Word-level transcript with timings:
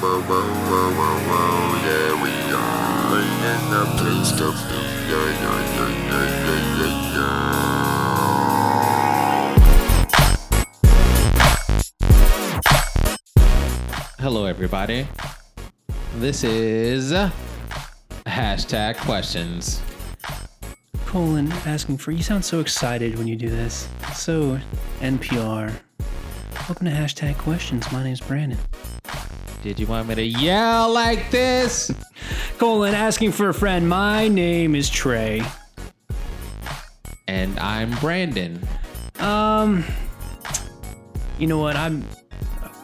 whoa, 0.00 0.18
whoa, 0.22 0.40
whoa, 0.40 0.90
whoa, 0.96 1.18
whoa, 1.28 1.76
yeah, 1.84 2.22
we 2.22 2.32
are 2.54 3.20
in 3.50 3.62
the 3.70 3.84
place 3.98 4.32
to 4.32 4.48
be. 4.68 4.80
Yeah, 5.10 5.28
yeah, 5.42 5.60
yeah, 5.76 5.92
yeah, 6.08 6.26
yeah, 6.46 6.64
yeah, 6.78 6.96
yeah. 7.14 7.44
Hello, 14.18 14.46
everybody. 14.46 15.06
This 16.16 16.44
is 16.44 17.12
hashtag 18.26 18.96
questions. 18.96 19.82
Colin 21.04 21.52
asking 21.66 21.98
for 21.98 22.12
you 22.12 22.22
sound 22.22 22.42
so 22.44 22.60
excited 22.60 23.18
when 23.18 23.26
you 23.26 23.36
do 23.36 23.50
this. 23.50 23.86
So 24.14 24.58
NPR. 25.00 25.74
Welcome 26.68 26.86
to 26.86 26.92
hashtag 26.92 27.36
questions. 27.36 27.90
My 27.92 28.02
name's 28.02 28.20
Brandon. 28.20 28.58
Did 29.62 29.78
you 29.78 29.86
want 29.86 30.08
me 30.08 30.14
to 30.14 30.22
yell 30.22 30.90
like 30.90 31.30
this? 31.30 31.92
Colin 32.56 32.94
asking 32.94 33.32
for 33.32 33.50
a 33.50 33.54
friend. 33.54 33.86
My 33.86 34.26
name 34.26 34.74
is 34.74 34.88
Trey. 34.88 35.42
And 37.28 37.58
I'm 37.58 37.90
Brandon. 37.98 38.66
Um 39.18 39.84
you 41.38 41.46
know 41.46 41.58
what? 41.58 41.76
I'm 41.76 42.06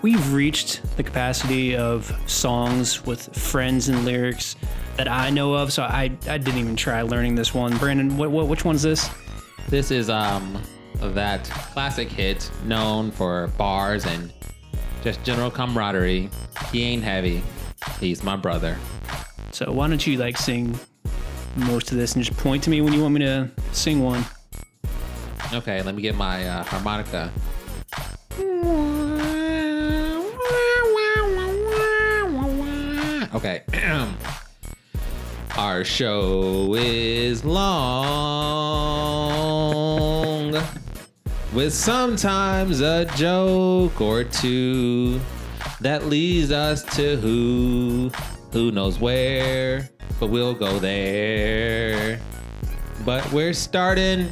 we've 0.03 0.35
reached 0.35 0.83
the 0.99 1.03
capacity 1.03 1.75
of 1.75 2.15
songs 2.27 3.07
with 3.07 3.35
friends 3.35 3.89
and 3.89 4.05
lyrics 4.05 4.55
that 4.99 5.09
I 5.09 5.31
know 5.31 5.55
of, 5.55 5.73
so 5.73 5.83
I, 5.83 6.05
I 6.29 6.39
didn't 6.39 6.59
even 6.59 6.77
try 6.77 7.03
learning 7.03 7.35
this 7.35 7.53
one. 7.55 7.77
Brandon, 7.79 8.19
what, 8.19 8.31
what 8.31 8.49
which 8.49 8.67
one's 8.67 8.83
this? 8.83 9.09
This 9.71 9.91
is 9.91 10.11
um 10.11 10.63
that 11.01 11.45
classic 11.73 12.09
hit 12.09 12.51
known 12.65 13.11
for 13.11 13.49
bars 13.57 14.05
and 14.05 14.31
just 15.07 15.23
general 15.23 15.53
camaraderie. 15.53 16.29
He 16.73 16.83
ain't 16.83 17.05
heavy. 17.05 17.41
He's 18.01 18.25
my 18.25 18.35
brother. 18.35 18.77
So 19.53 19.71
why 19.71 19.87
don't 19.87 20.05
you 20.05 20.19
like 20.19 20.37
sing 20.37 20.77
most 21.55 21.93
of 21.93 21.97
this 21.97 22.17
and 22.17 22.25
just 22.25 22.37
point 22.41 22.65
to 22.65 22.71
me 22.71 22.81
when 22.81 22.93
you 22.93 23.03
want 23.03 23.15
me 23.15 23.21
to 23.21 23.49
sing 23.71 24.03
one? 24.03 24.25
Okay, 25.53 25.81
let 25.83 25.95
me 25.95 26.03
get 26.03 26.17
my 26.17 26.49
uh, 26.49 26.65
harmonica. 26.65 27.31
Okay. 33.33 33.63
Our 35.57 35.85
show 35.85 36.75
is 36.75 37.45
long 37.45 38.57
with 41.57 41.73
sometimes 41.73 42.83
a 42.83 43.07
joke 43.17 43.99
or 43.99 44.23
two 44.25 45.19
that 45.81 46.05
leads 46.05 46.53
us 46.53 46.83
to 46.95 47.17
who 47.17 48.11
who 48.53 48.71
knows 48.71 49.01
where, 49.01 49.89
but 50.21 50.27
we'll 50.27 50.53
go 50.53 50.79
there. 50.79 52.21
But 53.07 53.33
we're 53.33 53.55
starting 53.55 54.31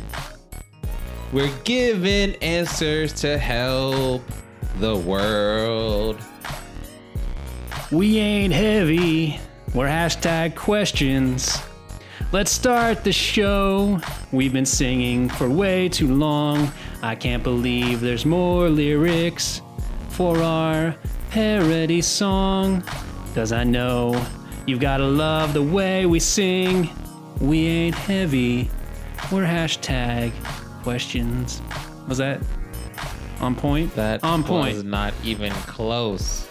we're 1.33 1.53
giving 1.65 2.37
answers 2.37 3.15
to 3.23 3.39
help 3.39 4.23
the 4.79 4.95
world. 4.95 6.21
We 7.91 8.19
ain't 8.19 8.53
heavy. 8.53 9.41
We're 9.75 9.89
hashtag 9.89 10.57
questions. 10.57 11.59
Let's 12.33 12.51
start 12.51 13.05
the 13.05 13.13
show. 13.13 14.01
We've 14.33 14.53
been 14.53 14.67
singing 14.67 15.29
for 15.29 15.49
way 15.49 15.89
too 15.89 16.13
long. 16.13 16.71
I 17.05 17.15
can't 17.15 17.43
believe 17.43 18.01
there's 18.01 18.25
more 18.25 18.71
lyrics 18.71 19.61
for 20.09 20.39
our 20.39 20.97
parody 21.29 22.01
song. 22.01 22.83
Cause 23.35 23.53
I 23.53 23.63
know 23.63 24.25
you've 24.67 24.81
gotta 24.81 25.05
love 25.05 25.53
the 25.53 25.63
way 25.63 26.07
we 26.07 26.19
sing. 26.19 26.89
We 27.43 27.67
ain't 27.67 27.95
heavy. 27.95 28.71
We're 29.31 29.45
hashtag 29.45 30.33
questions. 30.83 31.61
Was 32.09 32.17
that 32.17 32.41
on 33.39 33.55
point? 33.55 33.95
That 33.97 34.25
on 34.25 34.43
point. 34.43 34.77
was 34.77 34.85
not 34.85 35.13
even 35.23 35.53
close. 35.53 36.49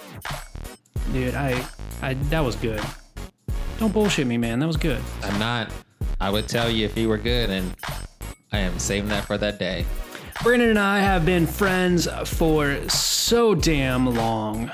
Dude, 1.12 1.34
I, 1.34 1.66
I, 2.04 2.14
that 2.14 2.42
was 2.42 2.56
good. 2.58 2.82
Don't 3.80 3.92
bullshit 3.92 4.28
me, 4.28 4.38
man. 4.38 4.60
That 4.60 4.68
was 4.68 4.78
good. 4.78 5.02
I'm 5.24 5.40
not. 5.40 5.72
I 6.22 6.30
would 6.30 6.48
tell 6.48 6.70
you 6.70 6.86
if 6.86 6.96
you 6.96 7.10
were 7.10 7.18
good, 7.18 7.50
and 7.50 7.76
I 8.52 8.60
am 8.60 8.78
saving 8.78 9.10
that 9.10 9.26
for 9.26 9.40
that 9.40 9.58
day. 9.58 9.84
Brandon 10.44 10.72
and 10.72 10.80
I 10.80 11.00
have 11.00 11.26
been 11.26 11.48
friends 11.48 12.06
for 12.26 12.78
so 12.90 13.56
damn 13.56 14.14
long. 14.14 14.70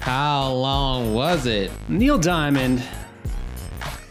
How 0.00 0.50
long 0.50 1.12
was 1.12 1.44
it? 1.44 1.70
Neil 1.88 2.18
Diamond 2.18 2.82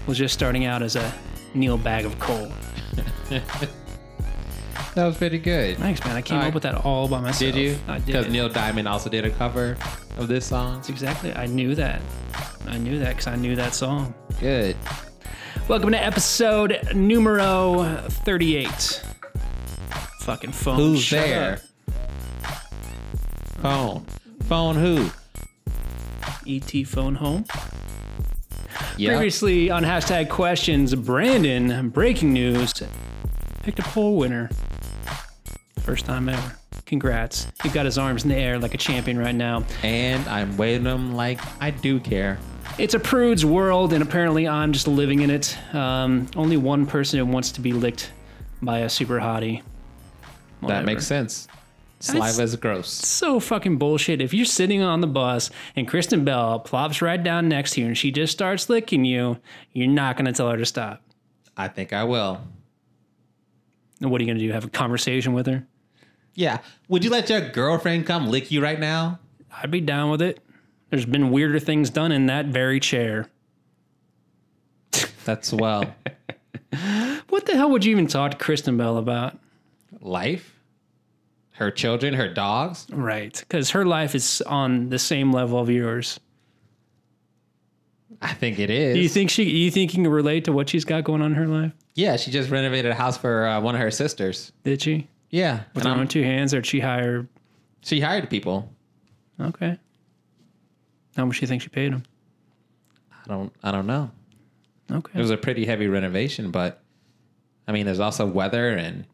was 0.06 0.20
just 0.20 0.36
starting 0.36 0.66
out 0.66 0.84
as 0.84 0.96
a 0.96 1.12
Neil 1.56 1.78
bag 1.80 2.06
of 2.06 2.18
coal. 2.20 2.52
That 4.96 5.08
was 5.08 5.18
pretty 5.18 5.40
good. 5.40 5.78
Thanks, 5.78 6.06
man. 6.06 6.16
I 6.16 6.22
came 6.22 6.36
All 6.38 6.42
up 6.42 6.46
right. 6.46 6.54
with 6.54 6.62
that 6.64 6.86
all 6.86 7.08
by 7.08 7.20
myself. 7.20 7.40
Did 7.40 7.56
you? 7.56 7.80
I 7.88 7.98
did. 7.98 8.06
Because. 8.06 8.28
Neil 8.28 8.48
Diamond 8.48 8.88
also 8.88 9.10
did 9.10 9.26
a 9.26 9.32
cover 9.32 9.76
of 10.18 10.28
this 10.28 10.46
song. 10.46 10.76
That's 10.76 10.90
exactly. 10.90 11.34
I 11.34 11.48
knew 11.48 11.74
that. 11.74 12.00
I 12.68 12.78
knew 12.78 13.00
that 13.00 13.10
because 13.10 13.26
I 13.26 13.36
knew 13.36 13.56
that 13.56 13.74
song. 13.74 14.14
Good. 14.40 14.76
Welcome 15.68 15.94
to 15.94 15.98
episode 16.00 16.80
numero 16.94 18.04
38. 18.08 19.04
Fucking 20.24 20.54
phone. 20.54 20.78
Who's 20.78 21.02
shut 21.04 21.28
there? 21.28 21.60
up. 21.98 22.44
Phone. 23.62 24.06
Phone 24.44 24.76
who? 24.78 25.10
ET 26.48 26.88
phone 26.88 27.16
home. 27.16 27.44
Yeah. 28.98 29.10
Previously 29.10 29.70
on 29.70 29.84
hashtag 29.84 30.30
questions, 30.30 30.96
Brandon, 30.96 31.90
breaking 31.90 32.32
news, 32.32 32.72
picked 33.64 33.80
a 33.80 33.84
poll 33.84 34.16
winner. 34.16 34.50
First 35.82 36.06
time 36.06 36.30
ever. 36.30 36.58
Congrats. 36.86 37.48
He 37.62 37.68
got 37.68 37.84
his 37.84 37.98
arms 37.98 38.24
in 38.24 38.30
the 38.30 38.38
air 38.38 38.58
like 38.60 38.74
a 38.74 38.78
champion 38.78 39.20
right 39.20 39.36
now. 39.36 39.66
And 39.84 40.26
I'm 40.30 40.56
waiting 40.56 40.86
them 40.86 41.14
like 41.16 41.42
I 41.62 41.72
do 41.72 42.00
care. 42.00 42.40
It's 42.78 42.94
a 42.94 43.00
prude's 43.00 43.44
world, 43.46 43.92
and 43.92 44.02
apparently 44.02 44.48
I'm 44.48 44.72
just 44.72 44.88
living 44.88 45.20
in 45.20 45.30
it. 45.30 45.58
Um, 45.76 46.28
only 46.38 46.56
one 46.56 46.86
person 46.86 47.20
who 47.20 47.26
wants 47.26 47.52
to 47.52 47.62
be 47.62 47.74
licked 47.74 48.14
by 48.62 48.80
a 48.80 48.90
super 48.90 49.20
hottie. 49.20 49.62
That 50.70 50.86
makes 50.86 51.06
sense. 51.06 51.48
Saliva 52.00 52.42
is 52.42 52.56
gross. 52.58 52.90
So 52.90 53.40
fucking 53.40 53.78
bullshit. 53.78 54.22
If 54.22 54.34
you're 54.34 54.46
sitting 54.46 54.82
on 54.82 55.00
the 55.00 55.08
bus 55.08 55.50
and 55.76 55.88
Kristen 55.88 56.26
Bell 56.26 56.60
plops 56.60 57.02
right 57.02 57.22
down 57.22 57.48
next 57.48 57.72
to 57.72 57.82
you 57.82 57.88
and 57.88 57.98
she 57.98 58.12
just 58.12 58.34
starts 58.34 58.70
licking 58.70 59.06
you, 59.06 59.38
you're 59.72 59.88
not 59.88 60.18
going 60.18 60.26
to 60.26 60.34
tell 60.34 60.50
her 60.52 60.58
to 60.58 60.66
stop. 60.66 61.02
I 61.56 61.70
think 61.70 61.94
I 61.94 62.04
will. 62.04 62.42
And 64.02 64.12
what 64.12 64.20
are 64.20 64.26
you 64.26 64.28
going 64.28 64.38
to 64.38 64.46
do? 64.46 64.52
Have 64.52 64.66
a 64.66 64.70
conversation 64.70 65.32
with 65.32 65.48
her? 65.48 65.66
Yeah. 66.36 66.58
Would 66.90 67.06
you 67.06 67.10
let 67.10 67.30
your 67.30 67.50
girlfriend 67.50 68.06
come 68.06 68.28
lick 68.28 68.52
you 68.52 68.62
right 68.62 68.80
now? 68.80 69.20
I'd 69.62 69.72
be 69.72 69.80
down 69.80 70.10
with 70.12 70.22
it. 70.22 70.42
There's 70.90 71.06
been 71.06 71.32
weirder 71.32 71.60
things 71.60 71.90
done 71.90 72.12
in 72.12 72.26
that 72.26 72.48
very 72.48 72.82
chair. 72.82 73.30
That's 75.24 75.54
well. 75.54 75.96
What 77.30 77.46
the 77.46 77.56
hell 77.56 77.70
would 77.72 77.86
you 77.86 77.92
even 77.92 78.08
talk 78.08 78.32
to 78.32 78.38
Kristen 78.38 78.78
Bell 78.78 78.98
about? 78.98 79.38
Life? 80.02 80.53
Her 81.54 81.70
children, 81.70 82.16
her 82.16 82.28
dogs? 82.28 82.88
Right, 82.92 83.38
because 83.40 83.70
her 83.72 83.86
life 83.86 84.16
is 84.16 84.42
on 84.42 84.90
the 84.90 85.00
same 85.00 85.32
level 85.32 85.60
of 85.60 85.70
yours. 85.70 86.20
I 88.22 88.34
think 88.34 88.58
it 88.58 88.70
is. 88.70 88.96
Do 88.96 89.02
you 89.02 89.10
think 89.10 89.30
she? 89.30 89.44
You 89.44 89.70
think 89.70 89.94
you 89.94 90.04
can 90.04 90.12
relate 90.12 90.46
to 90.46 90.52
what 90.52 90.70
she's 90.70 90.86
got 90.86 91.04
going 91.04 91.22
on 91.22 91.32
in 91.32 91.38
her 91.38 91.48
life? 91.48 91.74
Yeah, 91.96 92.16
she 92.16 92.32
just 92.32 92.50
renovated 92.50 92.92
a 92.92 92.96
house 92.96 93.18
for 93.18 93.46
uh, 93.46 93.62
one 93.62 93.76
of 93.76 93.82
her 93.82 93.92
sisters. 93.92 94.52
Did 94.64 94.82
she? 94.82 95.08
Yeah. 95.30 95.64
With 95.76 95.84
her 95.84 95.92
own 95.92 96.08
two 96.08 96.24
hands, 96.24 96.54
or 96.54 96.58
did 96.58 96.66
she 96.66 96.80
hire? 96.80 97.28
she 97.82 98.00
hired 98.00 98.30
people. 98.30 98.72
Okay. 99.40 99.78
How 101.16 101.26
much 101.26 101.38
do 101.40 101.42
you 101.42 101.48
think 101.48 101.62
she 101.62 101.70
paid 101.70 101.92
them? 101.94 102.04
I 103.12 103.30
don't 103.30 103.54
I 103.62 103.72
don't 103.72 103.88
know. 103.88 104.12
Okay. 104.92 105.12
It 105.18 105.22
was 105.22 105.32
a 105.32 105.38
pretty 105.38 105.66
heavy 105.66 105.88
renovation, 105.88 106.52
but 106.52 106.82
I 107.68 107.72
mean 107.72 107.86
there's 107.86 108.00
also 108.00 108.26
weather 108.26 108.70
and 108.70 109.06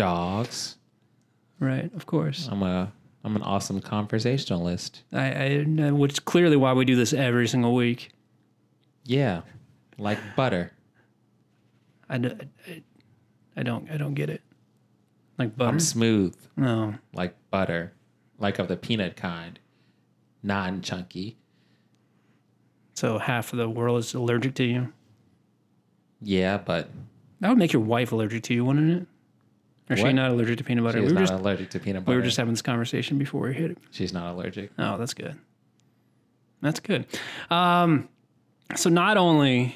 dogs. 0.00 0.76
right, 1.58 1.90
of 1.94 2.06
course. 2.06 2.48
I'm 2.50 2.62
a 2.62 2.92
I'm 3.22 3.36
an 3.36 3.42
awesome 3.42 3.80
conversationalist. 3.80 5.02
I, 5.12 5.32
I 5.32 5.90
which 5.90 6.12
is 6.12 6.18
clearly 6.20 6.56
why 6.56 6.72
we 6.72 6.84
do 6.84 6.96
this 6.96 7.12
every 7.12 7.46
single 7.46 7.74
week. 7.74 8.12
Yeah. 9.04 9.42
Like 9.98 10.18
butter. 10.36 10.72
I 12.08 12.18
don't 13.62 13.90
I 13.90 13.96
don't 13.96 14.14
get 14.14 14.30
it. 14.30 14.42
Like 15.38 15.56
butter? 15.56 15.70
I'm 15.70 15.80
smooth 15.80 16.36
no. 16.56 16.94
like 17.12 17.34
butter. 17.50 17.92
Like 18.38 18.58
of 18.58 18.68
the 18.68 18.76
peanut 18.76 19.16
kind. 19.16 19.58
Non 20.42 20.80
chunky. 20.80 21.36
So 22.94 23.18
half 23.18 23.52
of 23.52 23.58
the 23.58 23.68
world 23.68 23.98
is 24.00 24.14
allergic 24.14 24.54
to 24.54 24.64
you. 24.64 24.92
Yeah, 26.22 26.58
but 26.58 26.88
That 27.40 27.48
would 27.50 27.58
make 27.58 27.72
your 27.72 27.82
wife 27.82 28.12
allergic 28.12 28.42
to 28.44 28.54
you, 28.54 28.64
wouldn't 28.64 29.02
it? 29.02 29.06
Or 29.90 29.96
she 29.96 30.02
What? 30.04 30.14
not 30.14 30.30
allergic 30.30 30.58
to 30.58 30.64
peanut 30.64 30.84
butter? 30.84 30.98
She's 31.00 31.08
we 31.08 31.14
were 31.14 31.20
not 31.20 31.28
just 31.28 31.40
allergic 31.40 31.70
to 31.70 31.80
peanut 31.80 32.04
butter. 32.04 32.14
we 32.16 32.20
were 32.20 32.24
just 32.24 32.36
having 32.36 32.52
this 32.54 32.62
conversation 32.62 33.18
before 33.18 33.42
we 33.42 33.54
hit 33.54 33.72
it. 33.72 33.78
She's 33.90 34.12
not 34.12 34.32
allergic. 34.32 34.70
Oh, 34.78 34.96
that's 34.96 35.14
good. 35.14 35.36
That's 36.62 36.78
good. 36.80 37.06
Um, 37.50 38.08
so 38.76 38.88
not 38.88 39.16
only 39.16 39.74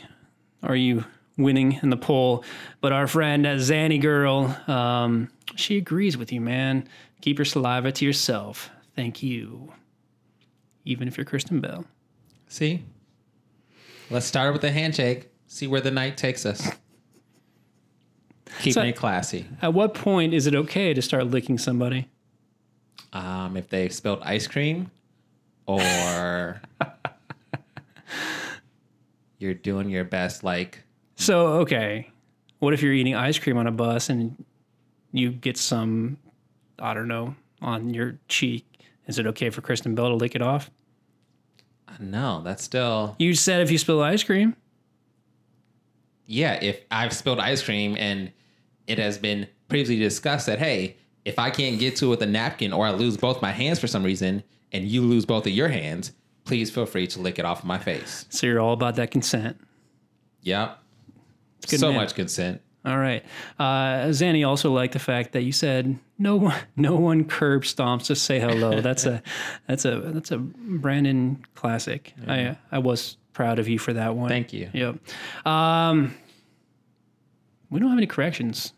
are 0.63 0.77
you 0.77 1.05
winning 1.37 1.81
in 1.83 1.91
the 1.91 1.97
poll, 1.97 2.45
but 2.81 2.93
our 2.93 3.07
friend 3.09 3.45
uh, 3.47 3.55
Zanny 3.57 4.01
Girl, 4.01 4.57
um, 4.69 5.31
she 5.57 5.77
agrees 5.79 6.17
with 6.17 6.31
you, 6.33 6.41
man. 6.41 6.89
Keep 7.21 7.39
your 7.39 7.45
saliva 7.47 7.91
to 7.91 8.05
yourself. 8.05 8.71
Thank 8.95 9.23
you. 9.23 9.73
Even 10.85 11.09
if 11.09 11.17
you're 11.17 11.25
Kristen 11.25 11.61
Bell. 11.61 11.87
See? 12.47 12.85
Let's 14.11 14.27
start 14.27 14.53
with 14.53 14.63
a 14.63 14.71
handshake. 14.71 15.29
See 15.49 15.67
where 15.67 15.81
the 15.81 15.91
night 15.91 16.17
takes 16.17 16.45
us. 16.47 16.71
Keeping 18.59 18.73
So- 18.73 18.83
it 18.83 18.97
classy. 18.97 19.47
At 19.63 19.75
what 19.75 19.95
point 19.95 20.35
is 20.35 20.47
it 20.47 20.55
okay 20.55 20.95
to 20.95 21.03
start 21.03 21.27
licking 21.29 21.59
somebody? 21.59 22.09
Um, 23.13 23.57
if 23.57 23.69
they 23.69 23.89
spilled 23.91 24.21
ice 24.23 24.47
cream, 24.47 24.91
or 25.67 26.61
you're 29.39 29.55
doing 29.55 29.89
your 29.91 30.05
best, 30.05 30.45
like 30.45 30.83
So, 31.17 31.47
okay. 31.61 32.11
What 32.59 32.73
if 32.75 32.83
you're 32.83 32.93
eating 32.93 33.15
ice 33.15 33.39
cream 33.39 33.57
on 33.57 33.67
a 33.67 33.73
bus 33.73 34.09
and 34.09 34.43
you 35.13 35.31
get 35.31 35.57
some, 35.57 36.17
I 36.79 36.95
don't 36.95 37.09
know, 37.09 37.35
on 37.61 37.93
your 37.93 38.19
cheek? 38.29 38.65
Is 39.07 39.19
it 39.19 39.27
okay 39.29 39.51
for 39.51 39.61
Kristen 39.61 39.95
Bell 39.95 40.09
to 40.09 40.15
lick 40.15 40.35
it 40.35 40.43
off? 40.43 40.71
no, 42.01 42.43
that's 42.43 42.65
still 42.65 43.15
You 43.21 43.35
said 43.35 43.61
if 43.61 43.71
you 43.71 43.79
spill 43.79 44.03
ice 44.03 44.25
cream. 44.25 44.57
Yeah. 46.27 46.59
If 46.63 46.81
I've 46.91 47.13
spilled 47.13 47.39
ice 47.39 47.63
cream 47.63 47.97
and 47.99 48.33
it 48.87 48.99
has 48.99 49.19
been 49.19 49.49
previously 49.69 49.99
discussed 49.99 50.47
that 50.47 50.59
hey, 50.59 50.97
if 51.25 51.39
I 51.39 51.51
can't 51.51 51.79
get 51.79 51.97
to 51.97 52.07
it 52.07 52.09
with 52.11 52.23
a 52.23 52.27
napkin 52.27 52.73
or 52.73 52.87
I 52.87 52.91
lose 52.91 53.17
both 53.17 53.41
my 53.41 53.51
hands 53.51 53.79
for 53.79 53.87
some 53.87 54.03
reason, 54.03 54.43
and 54.73 54.89
you 54.89 55.03
lose 55.03 55.25
both 55.25 55.47
of 55.47 55.53
your 55.53 55.69
hands, 55.69 56.13
please 56.45 56.71
feel 56.71 56.85
free 56.85 57.07
to 57.07 57.21
lick 57.21 57.39
it 57.39 57.45
off 57.45 57.65
my 57.65 57.79
face. 57.79 58.27
So 58.29 58.47
you're 58.47 58.61
all 58.61 58.73
about 58.73 58.97
that 58.97 59.11
consent. 59.11 59.59
Yep. 60.43 60.79
so 61.67 61.89
man. 61.89 61.97
much 61.97 62.15
consent. 62.15 62.61
All 62.85 62.99
right. 62.99 63.25
Uh, 63.59 64.09
Zanny 64.09 64.47
also 64.47 64.71
liked 64.71 64.93
the 64.93 64.99
fact 64.99 65.33
that 65.33 65.43
you 65.43 65.53
said 65.53 65.99
no 66.19 66.37
one, 66.37 66.59
no 66.77 66.97
one 66.97 67.25
curb 67.25 67.63
stomps 67.63 68.07
to 68.07 68.17
say 68.17 68.39
hello. 68.39 68.81
That's 68.81 69.07
a, 69.07 69.23
that's 69.69 69.87
a, 69.87 70.01
that's 70.01 70.31
a 70.33 70.39
Brandon 70.39 71.43
classic. 71.55 72.13
I, 72.27 72.59
I 72.71 72.79
was 72.79 73.17
proud 73.35 73.59
of 73.59 73.69
you 73.69 73.79
for 73.79 73.93
that 73.93 74.17
one. 74.17 74.29
Thank 74.31 74.53
you. 74.55 74.71
Yep. 74.73 74.97
Um, 75.47 76.15
we 77.71 77.79
don't 77.81 77.91
have 77.91 77.99
any 77.99 78.07
corrections. 78.07 78.73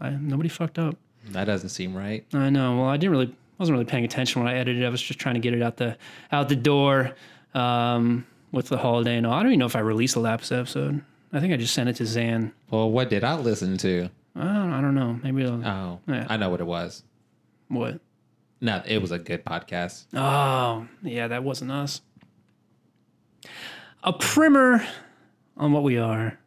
I, 0.00 0.10
nobody 0.10 0.48
fucked 0.50 0.78
up. 0.78 0.96
That 1.30 1.44
doesn't 1.44 1.68
seem 1.70 1.96
right. 1.96 2.24
I 2.34 2.50
know. 2.50 2.78
Well, 2.78 2.88
I 2.88 2.96
didn't 2.96 3.12
really, 3.12 3.26
I 3.28 3.32
wasn't 3.58 3.74
really 3.76 3.84
paying 3.86 4.04
attention 4.04 4.42
when 4.42 4.52
I 4.52 4.56
edited. 4.58 4.84
I 4.84 4.88
was 4.90 5.00
just 5.02 5.18
trying 5.20 5.34
to 5.36 5.40
get 5.40 5.54
it 5.54 5.62
out 5.62 5.76
the, 5.78 5.96
out 6.32 6.48
the 6.48 6.56
door. 6.56 7.14
Um, 7.54 8.26
with 8.52 8.66
the 8.68 8.78
holiday 8.78 9.16
and 9.16 9.24
all. 9.26 9.32
I 9.32 9.42
don't 9.44 9.52
even 9.52 9.60
know 9.60 9.66
if 9.66 9.76
I 9.76 9.80
released 9.80 10.14
the 10.14 10.20
last 10.20 10.50
episode. 10.50 11.02
I 11.32 11.38
think 11.38 11.52
I 11.52 11.56
just 11.56 11.72
sent 11.72 11.88
it 11.88 11.94
to 11.96 12.06
Zan. 12.06 12.52
Well, 12.70 12.90
what 12.90 13.08
did 13.08 13.22
I 13.22 13.36
listen 13.36 13.76
to? 13.78 14.08
I 14.34 14.42
don't, 14.42 14.72
I 14.72 14.80
don't 14.80 14.94
know. 14.96 15.20
Maybe 15.22 15.44
I'll, 15.44 15.64
Oh, 15.64 16.00
Yeah. 16.08 16.26
I 16.28 16.36
know 16.36 16.50
what 16.50 16.60
it 16.60 16.66
was. 16.66 17.04
what? 17.68 18.00
No, 18.60 18.82
it 18.86 18.98
was 19.00 19.12
a 19.12 19.18
good 19.20 19.44
podcast. 19.44 20.06
Oh, 20.14 20.88
yeah, 21.02 21.28
that 21.28 21.44
wasn't 21.44 21.70
us. 21.70 22.00
A 24.02 24.12
primer 24.12 24.86
on 25.56 25.72
what 25.72 25.82
we 25.82 25.98
are. 25.98 26.38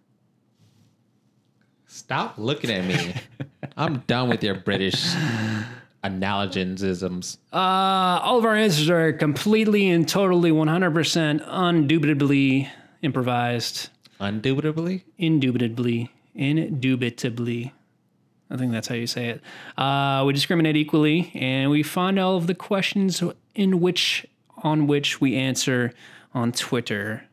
Stop 1.87 2.37
looking 2.37 2.71
at 2.71 2.85
me. 2.85 3.13
I'm 3.77 3.99
done 4.07 4.29
with 4.29 4.43
your 4.43 4.55
British 4.55 5.13
analogisms. 6.03 7.37
Uh, 7.51 7.57
all 7.57 8.39
of 8.39 8.45
our 8.45 8.55
answers 8.55 8.89
are 8.89 9.13
completely 9.13 9.89
and 9.89 10.07
totally 10.07 10.51
100% 10.51 11.47
undubitably 11.47 12.69
improvised. 13.03 13.89
Undubitably? 14.19 15.05
Indubitably. 15.19 16.11
Indubitably. 16.33 17.73
I 18.49 18.57
think 18.57 18.71
that's 18.71 18.87
how 18.87 18.95
you 18.95 19.07
say 19.07 19.29
it. 19.29 19.41
Uh, 19.77 20.23
we 20.25 20.33
discriminate 20.33 20.75
equally, 20.75 21.31
and 21.35 21.71
we 21.71 21.83
find 21.83 22.19
all 22.19 22.37
of 22.37 22.47
the 22.47 22.55
questions 22.55 23.23
in 23.55 23.79
which 23.79 24.25
on 24.57 24.87
which 24.87 25.19
we 25.19 25.35
answer 25.35 25.93
on 26.33 26.51
Twitter. 26.51 27.23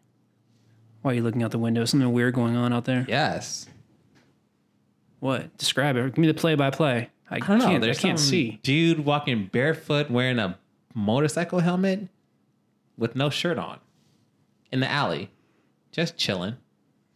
Why 1.03 1.13
are 1.13 1.15
you 1.15 1.23
looking 1.23 1.43
out 1.43 1.51
the 1.51 1.59
window? 1.59 1.85
Something 1.85 2.13
weird 2.13 2.35
going 2.35 2.57
on 2.57 2.73
out 2.73 2.85
there? 2.85 3.07
Yes. 3.09 3.67
What? 5.21 5.57
Describe 5.59 5.97
it. 5.97 6.05
Give 6.07 6.19
me 6.19 6.27
the 6.27 6.35
play-by-play. 6.35 7.09
I, 7.31 7.37
I 7.37 7.39
don't 7.39 7.59
know. 7.59 7.65
can't. 7.67 7.85
I 7.85 7.95
can't 7.95 8.19
see. 8.19 8.59
dude 8.63 9.05
walking 9.05 9.47
barefoot 9.47 10.11
wearing 10.11 10.39
a 10.39 10.59
motorcycle 10.95 11.61
helmet 11.61 12.09
with 12.99 13.15
no 13.15 13.31
shirt 13.31 13.57
on 13.59 13.79
in 14.73 14.81
the 14.81 14.91
alley, 14.91 15.31
just 15.93 16.17
chilling. 16.17 16.57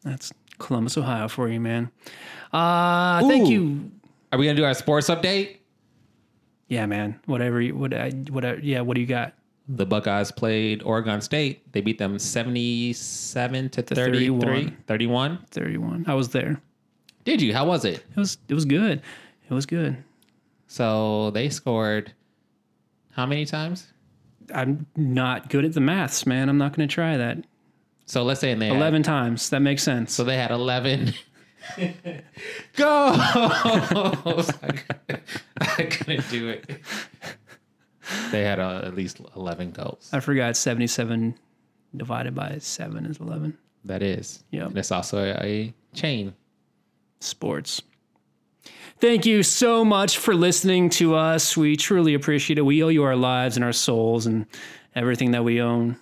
That's 0.04 0.32
Columbus, 0.58 0.96
Ohio, 0.96 1.26
for 1.28 1.48
you, 1.48 1.58
man. 1.60 1.90
Uh, 2.52 3.26
thank 3.26 3.48
you. 3.48 3.90
Are 4.32 4.38
we 4.38 4.46
gonna 4.46 4.56
do 4.56 4.64
our 4.64 4.74
sports 4.74 5.08
update? 5.10 5.56
Yeah, 6.68 6.86
man. 6.86 7.18
Whatever. 7.26 7.60
You, 7.60 7.74
what? 7.76 7.92
I- 7.92 8.10
Whatever. 8.30 8.60
Yeah. 8.60 8.82
What 8.82 8.94
do 8.94 9.00
you 9.00 9.06
got? 9.06 9.34
The 9.66 9.86
Buckeyes 9.86 10.30
played 10.30 10.82
Oregon 10.82 11.20
State. 11.20 11.72
They 11.72 11.80
beat 11.80 11.98
them 11.98 12.18
77 12.18 13.70
to, 13.70 13.82
31. 13.82 14.40
33. 14.40 14.76
31. 14.86 15.38
Thirty-one. 15.50 16.04
I 16.06 16.14
was 16.14 16.28
there. 16.30 16.60
Did 17.24 17.40
you? 17.40 17.54
How 17.54 17.64
was 17.64 17.84
it? 17.84 18.04
It 18.10 18.16
was. 18.16 18.36
It 18.48 18.54
was 18.54 18.66
good. 18.66 19.00
It 19.48 19.54
was 19.54 19.64
good. 19.64 19.96
So 20.66 21.30
they 21.30 21.48
scored 21.48 22.12
how 23.12 23.24
many 23.26 23.46
times? 23.46 23.86
I'm 24.54 24.86
not 24.96 25.48
good 25.48 25.64
at 25.64 25.72
the 25.72 25.80
maths, 25.80 26.26
man. 26.26 26.48
I'm 26.48 26.58
not 26.58 26.76
going 26.76 26.86
to 26.86 26.92
try 26.94 27.16
that. 27.16 27.38
So 28.06 28.22
let's 28.22 28.40
say 28.40 28.52
they 28.54 28.66
had, 28.66 28.76
Eleven 28.76 29.02
times. 29.02 29.48
That 29.50 29.60
makes 29.60 29.82
sense. 29.82 30.12
So 30.12 30.24
they 30.24 30.36
had 30.36 30.50
11 30.50 31.14
Go! 32.76 33.12
I 33.16 34.42
couldn't 35.90 36.28
do 36.30 36.48
it. 36.48 36.70
They 38.30 38.42
had 38.42 38.58
uh, 38.60 38.82
at 38.84 38.94
least 38.94 39.20
11 39.36 39.70
goals. 39.72 40.10
I 40.12 40.20
forgot. 40.20 40.56
Seventy-seven 40.56 41.34
divided 41.96 42.34
by 42.34 42.58
seven 42.58 43.06
is 43.06 43.18
eleven. 43.18 43.56
That 43.84 44.02
is. 44.02 44.42
Yep. 44.50 44.68
And 44.68 44.78
it's 44.78 44.90
also 44.92 45.18
a, 45.24 45.34
a 45.44 45.74
chain. 45.94 46.34
sports. 47.20 47.82
Thank 49.00 49.26
you 49.26 49.42
so 49.42 49.84
much 49.84 50.18
for 50.18 50.34
listening 50.34 50.88
to 50.90 51.14
us. 51.14 51.56
We 51.56 51.76
truly 51.76 52.14
appreciate 52.14 52.58
it. 52.58 52.62
We 52.62 52.82
owe 52.82 52.88
you 52.88 53.02
our 53.02 53.16
lives 53.16 53.56
and 53.56 53.64
our 53.64 53.72
souls 53.72 54.26
and 54.26 54.46
everything 54.94 55.32
that 55.32 55.44
we 55.44 55.60
own. 55.60 55.96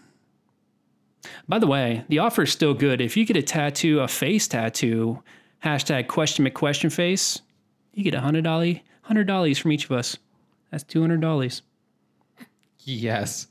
By 1.48 1.58
the 1.58 1.66
way, 1.66 2.04
the 2.08 2.18
offer 2.20 2.42
is 2.42 2.52
still 2.52 2.74
good. 2.74 3.00
If 3.00 3.16
you 3.16 3.24
get 3.24 3.36
a 3.36 3.42
tattoo, 3.42 4.00
a 4.00 4.08
face 4.08 4.46
tattoo, 4.46 5.22
hashtag 5.64 6.06
question 6.08 6.44
McQuestion 6.46 6.92
face, 6.92 7.40
you 7.94 8.04
get 8.04 8.14
a 8.14 8.20
hundred 8.20 8.44
dollar, 8.44 8.74
hundred 9.02 9.26
dollars 9.26 9.58
from 9.58 9.72
each 9.72 9.84
of 9.86 9.92
us. 9.92 10.16
That's 10.70 10.84
two 10.84 11.00
hundred 11.00 11.20
dollars. 11.20 11.62
Yes. 12.84 13.48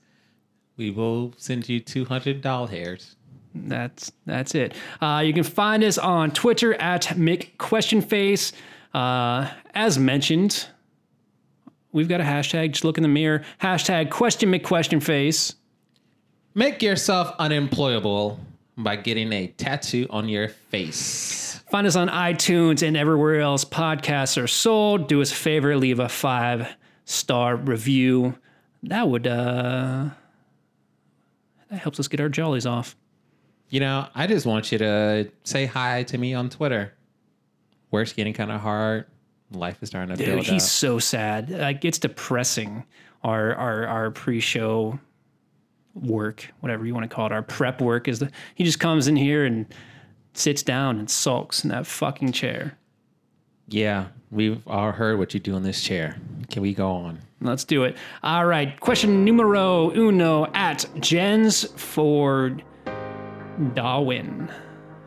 We 0.77 0.91
will 0.91 1.33
send 1.37 1.67
you 1.69 1.79
200 1.79 2.41
doll 2.41 2.67
hairs. 2.67 3.15
That's 3.53 4.11
that's 4.25 4.55
it. 4.55 4.73
Uh, 5.01 5.21
you 5.25 5.33
can 5.33 5.43
find 5.43 5.83
us 5.83 5.97
on 5.97 6.31
Twitter 6.31 6.73
at 6.75 7.03
McQuestionFace. 7.03 8.53
Uh, 8.93 9.49
as 9.73 9.99
mentioned, 9.99 10.67
we've 11.91 12.07
got 12.07 12.21
a 12.21 12.23
hashtag. 12.23 12.71
Just 12.71 12.83
look 12.83 12.97
in 12.97 13.03
the 13.03 13.09
mirror. 13.09 13.43
Hashtag 13.61 14.09
Question 14.09 14.51
McQuestionFace. 14.51 15.55
Make 16.53 16.81
yourself 16.81 17.33
unemployable 17.39 18.39
by 18.77 18.95
getting 18.95 19.31
a 19.31 19.47
tattoo 19.47 20.07
on 20.09 20.27
your 20.27 20.49
face. 20.49 21.61
Find 21.69 21.87
us 21.87 21.95
on 21.95 22.09
iTunes 22.09 22.85
and 22.85 22.97
everywhere 22.97 23.39
else 23.39 23.63
podcasts 23.63 24.41
are 24.41 24.47
sold. 24.47 25.07
Do 25.07 25.21
us 25.21 25.31
a 25.31 25.35
favor, 25.35 25.77
leave 25.77 25.99
a 25.99 26.09
five 26.09 26.67
star 27.05 27.55
review. 27.55 28.37
That 28.83 29.07
would 29.07 29.27
uh, 29.27 30.09
that 31.69 31.79
helps 31.79 31.99
us 31.99 32.07
get 32.07 32.19
our 32.19 32.29
jollies 32.29 32.65
off. 32.65 32.95
You 33.69 33.79
know, 33.79 34.07
I 34.15 34.27
just 34.27 34.45
want 34.45 34.71
you 34.71 34.77
to 34.79 35.31
say 35.43 35.65
hi 35.65 36.03
to 36.03 36.17
me 36.17 36.33
on 36.33 36.49
Twitter. 36.49 36.93
Work's 37.91 38.13
getting 38.13 38.33
kind 38.33 38.51
of 38.51 38.59
hard. 38.59 39.05
Life 39.51 39.77
is 39.81 39.89
starting 39.89 40.15
to 40.15 40.23
Dude, 40.23 40.33
build 40.35 40.45
he's 40.45 40.63
up. 40.63 40.69
so 40.69 40.99
sad. 40.99 41.49
Like 41.49 41.85
it's 41.85 41.99
depressing. 41.99 42.83
Our 43.23 43.53
our 43.55 43.85
our 43.87 44.11
pre-show 44.11 44.99
work, 45.93 46.51
whatever 46.61 46.85
you 46.85 46.93
want 46.93 47.09
to 47.09 47.13
call 47.13 47.27
it, 47.27 47.31
our 47.31 47.43
prep 47.43 47.81
work 47.81 48.07
is 48.07 48.19
the 48.19 48.31
he 48.55 48.63
just 48.63 48.79
comes 48.79 49.07
in 49.07 49.15
here 49.15 49.45
and 49.45 49.65
sits 50.33 50.63
down 50.63 50.97
and 50.97 51.09
sulks 51.09 51.63
in 51.63 51.69
that 51.69 51.85
fucking 51.85 52.31
chair. 52.31 52.77
Yeah, 53.71 54.07
we've 54.31 54.61
all 54.67 54.91
heard 54.91 55.17
what 55.17 55.33
you 55.33 55.39
do 55.39 55.55
in 55.55 55.63
this 55.63 55.81
chair. 55.81 56.17
Can 56.49 56.61
we 56.61 56.73
go 56.73 56.91
on? 56.91 57.19
Let's 57.39 57.63
do 57.63 57.85
it. 57.85 57.95
All 58.21 58.45
right. 58.45 58.77
Question 58.79 59.23
numero 59.23 59.91
uno 59.95 60.45
at 60.53 60.85
Jens 60.99 61.63
Ford 61.79 62.63
Darwin. 63.73 64.51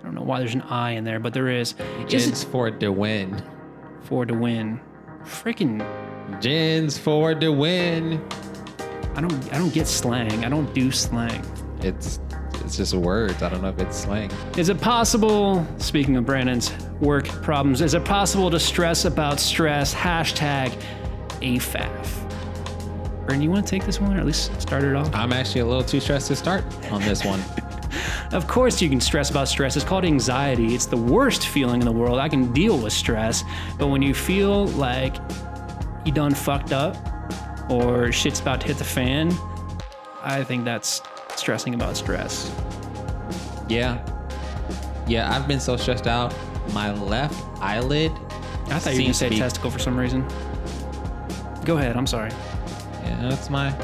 I 0.00 0.02
don't 0.02 0.14
know 0.14 0.22
why 0.22 0.38
there's 0.38 0.54
an 0.54 0.62
I 0.62 0.92
in 0.92 1.04
there, 1.04 1.20
but 1.20 1.34
there 1.34 1.48
is. 1.48 1.74
Is 2.08 2.44
the 2.80 2.90
win. 2.90 3.34
it 3.34 3.42
for 4.02 4.24
to 4.24 4.34
win? 4.34 4.80
freaking 5.24 5.80
Jens 6.40 6.98
Ford 6.98 7.40
the 7.40 7.52
win. 7.52 8.26
I 9.14 9.20
don't 9.20 9.52
I 9.52 9.58
don't 9.58 9.72
get 9.72 9.86
slang. 9.86 10.44
I 10.44 10.48
don't 10.48 10.72
do 10.74 10.90
slang. 10.90 11.44
It's 11.80 12.18
it's 12.62 12.76
just 12.76 12.94
words. 12.94 13.42
I 13.42 13.48
don't 13.48 13.62
know 13.62 13.68
if 13.68 13.78
it's 13.78 13.96
slang. 13.96 14.30
Is 14.56 14.68
it 14.68 14.80
possible, 14.80 15.66
speaking 15.78 16.16
of 16.16 16.26
Brandon's 16.26 16.72
work 17.00 17.26
problems, 17.26 17.80
is 17.80 17.94
it 17.94 18.04
possible 18.04 18.50
to 18.50 18.60
stress 18.60 19.04
about 19.04 19.40
stress? 19.40 19.94
Hashtag 19.94 20.72
AFAF. 21.40 22.24
Brandon, 23.26 23.42
you 23.42 23.50
want 23.50 23.66
to 23.66 23.70
take 23.70 23.84
this 23.84 24.00
one 24.00 24.14
or 24.16 24.20
at 24.20 24.26
least 24.26 24.60
start 24.60 24.84
it 24.84 24.94
off? 24.94 25.14
I'm 25.14 25.32
actually 25.32 25.62
a 25.62 25.66
little 25.66 25.84
too 25.84 26.00
stressed 26.00 26.28
to 26.28 26.36
start 26.36 26.64
on 26.90 27.00
this 27.02 27.24
one. 27.24 27.42
Of 28.32 28.48
course, 28.48 28.82
you 28.82 28.88
can 28.88 29.00
stress 29.00 29.30
about 29.30 29.46
stress. 29.46 29.76
It's 29.76 29.84
called 29.84 30.04
anxiety. 30.04 30.74
It's 30.74 30.86
the 30.86 30.96
worst 30.96 31.46
feeling 31.46 31.80
in 31.80 31.86
the 31.86 31.92
world. 31.92 32.18
I 32.18 32.28
can 32.28 32.52
deal 32.52 32.76
with 32.76 32.92
stress, 32.92 33.44
but 33.78 33.86
when 33.86 34.02
you 34.02 34.12
feel 34.12 34.66
like 34.68 35.14
you 36.04 36.10
done 36.10 36.34
fucked 36.34 36.72
up 36.72 36.96
or 37.70 38.10
shit's 38.10 38.40
about 38.40 38.60
to 38.62 38.66
hit 38.66 38.78
the 38.78 38.84
fan, 38.84 39.32
I 40.20 40.42
think 40.42 40.64
that's 40.64 41.00
stressing 41.36 41.74
about 41.74 41.96
stress. 41.96 42.52
Yeah. 43.68 43.98
Yeah, 45.06 45.34
I've 45.34 45.46
been 45.48 45.60
so 45.60 45.76
stressed 45.76 46.06
out. 46.06 46.34
My 46.72 46.92
left 46.92 47.34
eyelid. 47.60 48.12
I 48.68 48.78
thought 48.78 48.94
you 48.94 49.00
were 49.00 49.04
gonna 49.04 49.14
say 49.14 49.28
be- 49.28 49.36
testicle 49.38 49.70
for 49.70 49.78
some 49.78 49.96
reason. 49.98 50.26
Go 51.64 51.76
ahead. 51.78 51.96
I'm 51.96 52.06
sorry. 52.06 52.30
Yeah, 53.02 53.28
that's 53.28 53.50
my, 53.50 53.74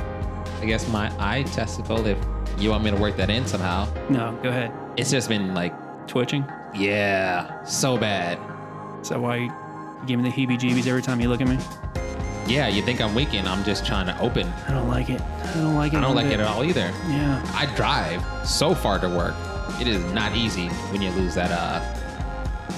I 0.61 0.67
guess 0.67 0.89
my 0.89 1.13
eye 1.19 1.43
testicle. 1.45 2.07
If 2.07 2.19
you 2.59 2.71
want 2.71 2.85
me 2.85 2.91
to 2.91 2.97
work 2.97 3.17
that 3.17 3.31
in 3.31 3.47
somehow, 3.47 3.87
No, 4.09 4.39
go 4.43 4.49
ahead. 4.49 4.73
it's 4.97 5.11
just 5.11 5.29
been 5.29 5.55
like, 5.55 5.75
Twitching. 6.07 6.45
yeah, 6.75 7.63
so 7.65 7.97
bad. 7.97 8.39
Is 9.03 9.11
that 9.11 9.21
why 9.21 9.37
you 9.37 9.53
give 10.07 10.19
me 10.21 10.29
the 10.29 10.35
heebie-jeebies 10.35 10.87
every 10.87 11.03
time 11.03 11.21
you 11.21 11.29
look 11.29 11.41
at 11.41 11.49
me? 11.49 11.59
Yeah, 12.51 12.67
you 12.67 12.83
think 12.83 13.01
I'm 13.01 13.15
weak 13.15 13.33
I'm 13.33 13.63
just 13.65 13.87
trying 13.87 14.07
to 14.07 14.19
open. 14.21 14.53
I 14.67 14.73
don't 14.73 14.89
like 14.89 15.09
it. 15.09 15.21
I 15.21 15.55
don't 15.55 15.77
like 15.77 15.93
it. 15.93 15.99
I 15.99 16.01
don't 16.01 16.17
like 16.17 16.27
it 16.27 16.41
at 16.41 16.47
all 16.47 16.65
either. 16.65 16.93
Yeah. 17.09 17.41
I 17.55 17.67
drive 17.77 18.25
so 18.47 18.75
far 18.75 18.99
to 18.99 19.09
work. 19.09 19.35
It 19.81 19.87
is 19.87 20.05
not 20.13 20.37
easy 20.37 20.67
when 20.91 21.01
you 21.01 21.11
lose 21.13 21.35
that. 21.37 21.51
Uh, 21.53 21.81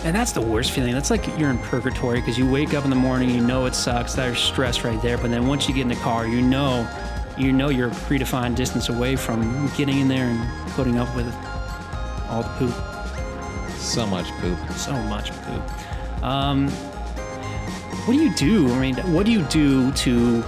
And 0.04 0.14
that's 0.14 0.32
the 0.32 0.42
worst 0.42 0.72
feeling. 0.72 0.92
That's 0.92 1.10
like 1.10 1.26
you're 1.38 1.48
in 1.50 1.58
purgatory 1.58 2.20
because 2.20 2.36
you 2.36 2.50
wake 2.50 2.74
up 2.74 2.84
in 2.84 2.90
the 2.90 2.96
morning, 2.96 3.30
you 3.30 3.40
know 3.40 3.64
it 3.64 3.74
sucks. 3.74 4.14
There's 4.14 4.38
stress 4.38 4.84
right 4.84 5.00
there. 5.00 5.16
But 5.16 5.30
then 5.30 5.46
once 5.46 5.66
you 5.68 5.74
get 5.74 5.82
in 5.82 5.88
the 5.88 5.96
car, 5.96 6.26
you 6.26 6.42
know, 6.42 6.86
you 7.38 7.50
know 7.50 7.70
you're 7.70 7.88
a 7.88 7.92
predefined 7.92 8.56
distance 8.56 8.90
away 8.90 9.16
from 9.16 9.70
getting 9.76 10.00
in 10.00 10.08
there 10.08 10.26
and 10.28 10.70
putting 10.72 10.98
up 10.98 11.14
with 11.16 11.32
all 12.28 12.42
the 12.42 12.48
poop. 12.58 12.74
so 13.78 14.06
much 14.06 14.30
poop. 14.32 14.58
So 14.72 14.92
much 15.04 15.30
poop. 15.32 16.22
Um, 16.22 16.68
what 18.04 18.14
do 18.14 18.22
you 18.22 18.34
do? 18.34 18.68
I 18.72 18.80
mean, 18.80 18.96
what 19.12 19.26
do 19.26 19.32
you 19.32 19.42
do 19.42 19.92
to 19.92 20.44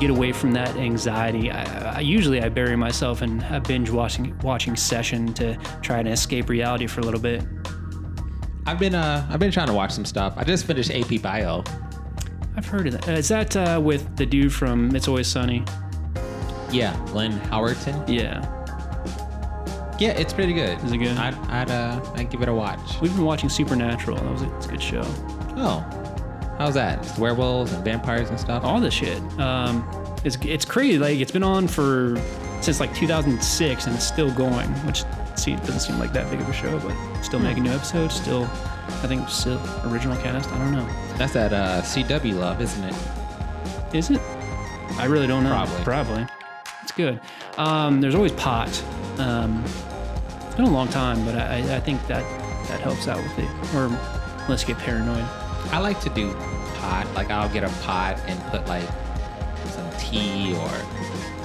get 0.00 0.10
away 0.10 0.32
from 0.32 0.52
that 0.52 0.76
anxiety? 0.76 1.50
I, 1.50 1.96
I 1.96 2.00
usually 2.00 2.42
I 2.42 2.48
bury 2.50 2.76
myself 2.76 3.22
in 3.22 3.42
a 3.44 3.60
binge 3.60 3.88
watching 3.90 4.38
watching 4.40 4.76
session 4.76 5.32
to 5.34 5.56
try 5.80 6.02
to 6.02 6.10
escape 6.10 6.50
reality 6.50 6.86
for 6.86 7.00
a 7.00 7.04
little 7.04 7.20
bit. 7.20 7.42
I've 8.66 8.78
been 8.78 8.94
uh, 8.94 9.26
I've 9.30 9.40
been 9.40 9.50
trying 9.50 9.68
to 9.68 9.72
watch 9.72 9.92
some 9.92 10.04
stuff. 10.04 10.34
I 10.36 10.44
just 10.44 10.66
finished 10.66 10.90
AP 10.90 11.22
Bio. 11.22 11.64
I've 12.56 12.66
heard 12.66 12.86
of 12.88 12.92
that. 12.92 13.08
Uh, 13.08 13.20
that 13.20 13.56
uh, 13.56 13.80
with 13.80 14.16
the 14.16 14.26
dude 14.26 14.52
from 14.52 14.94
It's 14.94 15.08
Always 15.08 15.26
Sunny? 15.26 15.64
Yeah, 16.70 16.94
Glenn 17.06 17.40
Howerton. 17.48 18.06
Yeah. 18.08 18.56
Yeah, 19.98 20.10
it's 20.10 20.32
pretty 20.32 20.52
good. 20.52 20.78
Is 20.84 20.92
it 20.92 20.98
good? 20.98 21.16
I'd 21.16 21.34
I'd 21.48 21.70
uh 21.70 22.00
I'd 22.14 22.30
give 22.30 22.42
it 22.42 22.48
a 22.48 22.54
watch. 22.54 23.00
We've 23.00 23.14
been 23.14 23.24
watching 23.24 23.48
Supernatural. 23.48 24.18
That 24.18 24.32
was 24.32 24.42
a, 24.42 24.56
it's 24.56 24.66
a 24.66 24.68
good 24.70 24.82
show. 24.82 25.02
Oh, 25.56 25.99
how's 26.60 26.74
that? 26.74 27.18
Werewolves 27.18 27.72
and 27.72 27.82
vampires 27.82 28.28
and 28.28 28.38
stuff. 28.38 28.64
All 28.64 28.80
this 28.80 28.92
shit. 28.92 29.18
Um, 29.40 29.88
it's 30.24 30.36
it's 30.44 30.66
crazy. 30.66 30.98
Like 30.98 31.18
it's 31.18 31.32
been 31.32 31.42
on 31.42 31.66
for 31.66 32.20
since 32.60 32.80
like 32.80 32.94
2006 32.94 33.86
and 33.86 33.96
it's 33.96 34.06
still 34.06 34.30
going. 34.32 34.68
Which 34.86 35.04
see 35.36 35.52
it 35.52 35.60
doesn't 35.60 35.80
seem 35.80 35.98
like 35.98 36.12
that 36.12 36.30
big 36.30 36.40
of 36.40 36.48
a 36.48 36.52
show, 36.52 36.78
but 36.80 36.94
still 37.22 37.40
making 37.40 37.62
new 37.62 37.70
episodes. 37.70 38.14
Still, 38.14 38.44
I 38.44 39.06
think 39.06 39.26
still 39.30 39.58
original 39.86 40.16
cast. 40.18 40.50
I 40.52 40.58
don't 40.58 40.72
know. 40.72 40.86
That's 41.16 41.32
that 41.32 41.54
uh 41.54 41.80
CW 41.80 42.38
love, 42.38 42.60
isn't 42.60 42.84
it? 42.84 42.94
Is 43.94 44.10
it? 44.10 44.20
I 44.98 45.06
really 45.06 45.26
don't 45.26 45.42
know. 45.42 45.50
Probably. 45.50 45.82
Probably. 45.82 46.26
It's 46.82 46.92
good. 46.92 47.20
Um, 47.56 48.02
there's 48.02 48.14
always 48.14 48.32
pot. 48.32 48.68
Um, 49.18 49.64
it's 49.64 50.56
been 50.56 50.66
a 50.66 50.70
long 50.70 50.88
time, 50.88 51.24
but 51.24 51.36
I, 51.36 51.76
I 51.76 51.80
think 51.80 52.06
that 52.06 52.22
that 52.68 52.80
helps 52.80 53.08
out 53.08 53.16
with 53.16 53.38
it. 53.38 53.74
Or 53.74 53.88
let's 54.48 54.62
get 54.62 54.76
paranoid. 54.78 55.24
I 55.72 55.78
like 55.78 56.00
to 56.00 56.10
do 56.10 56.34
pot. 56.90 57.14
Like 57.14 57.30
I'll 57.30 57.48
get 57.48 57.64
a 57.64 57.68
pot 57.82 58.20
and 58.26 58.38
put 58.50 58.66
like 58.66 58.88
some 59.68 59.88
tea 59.98 60.54
or 60.56 60.68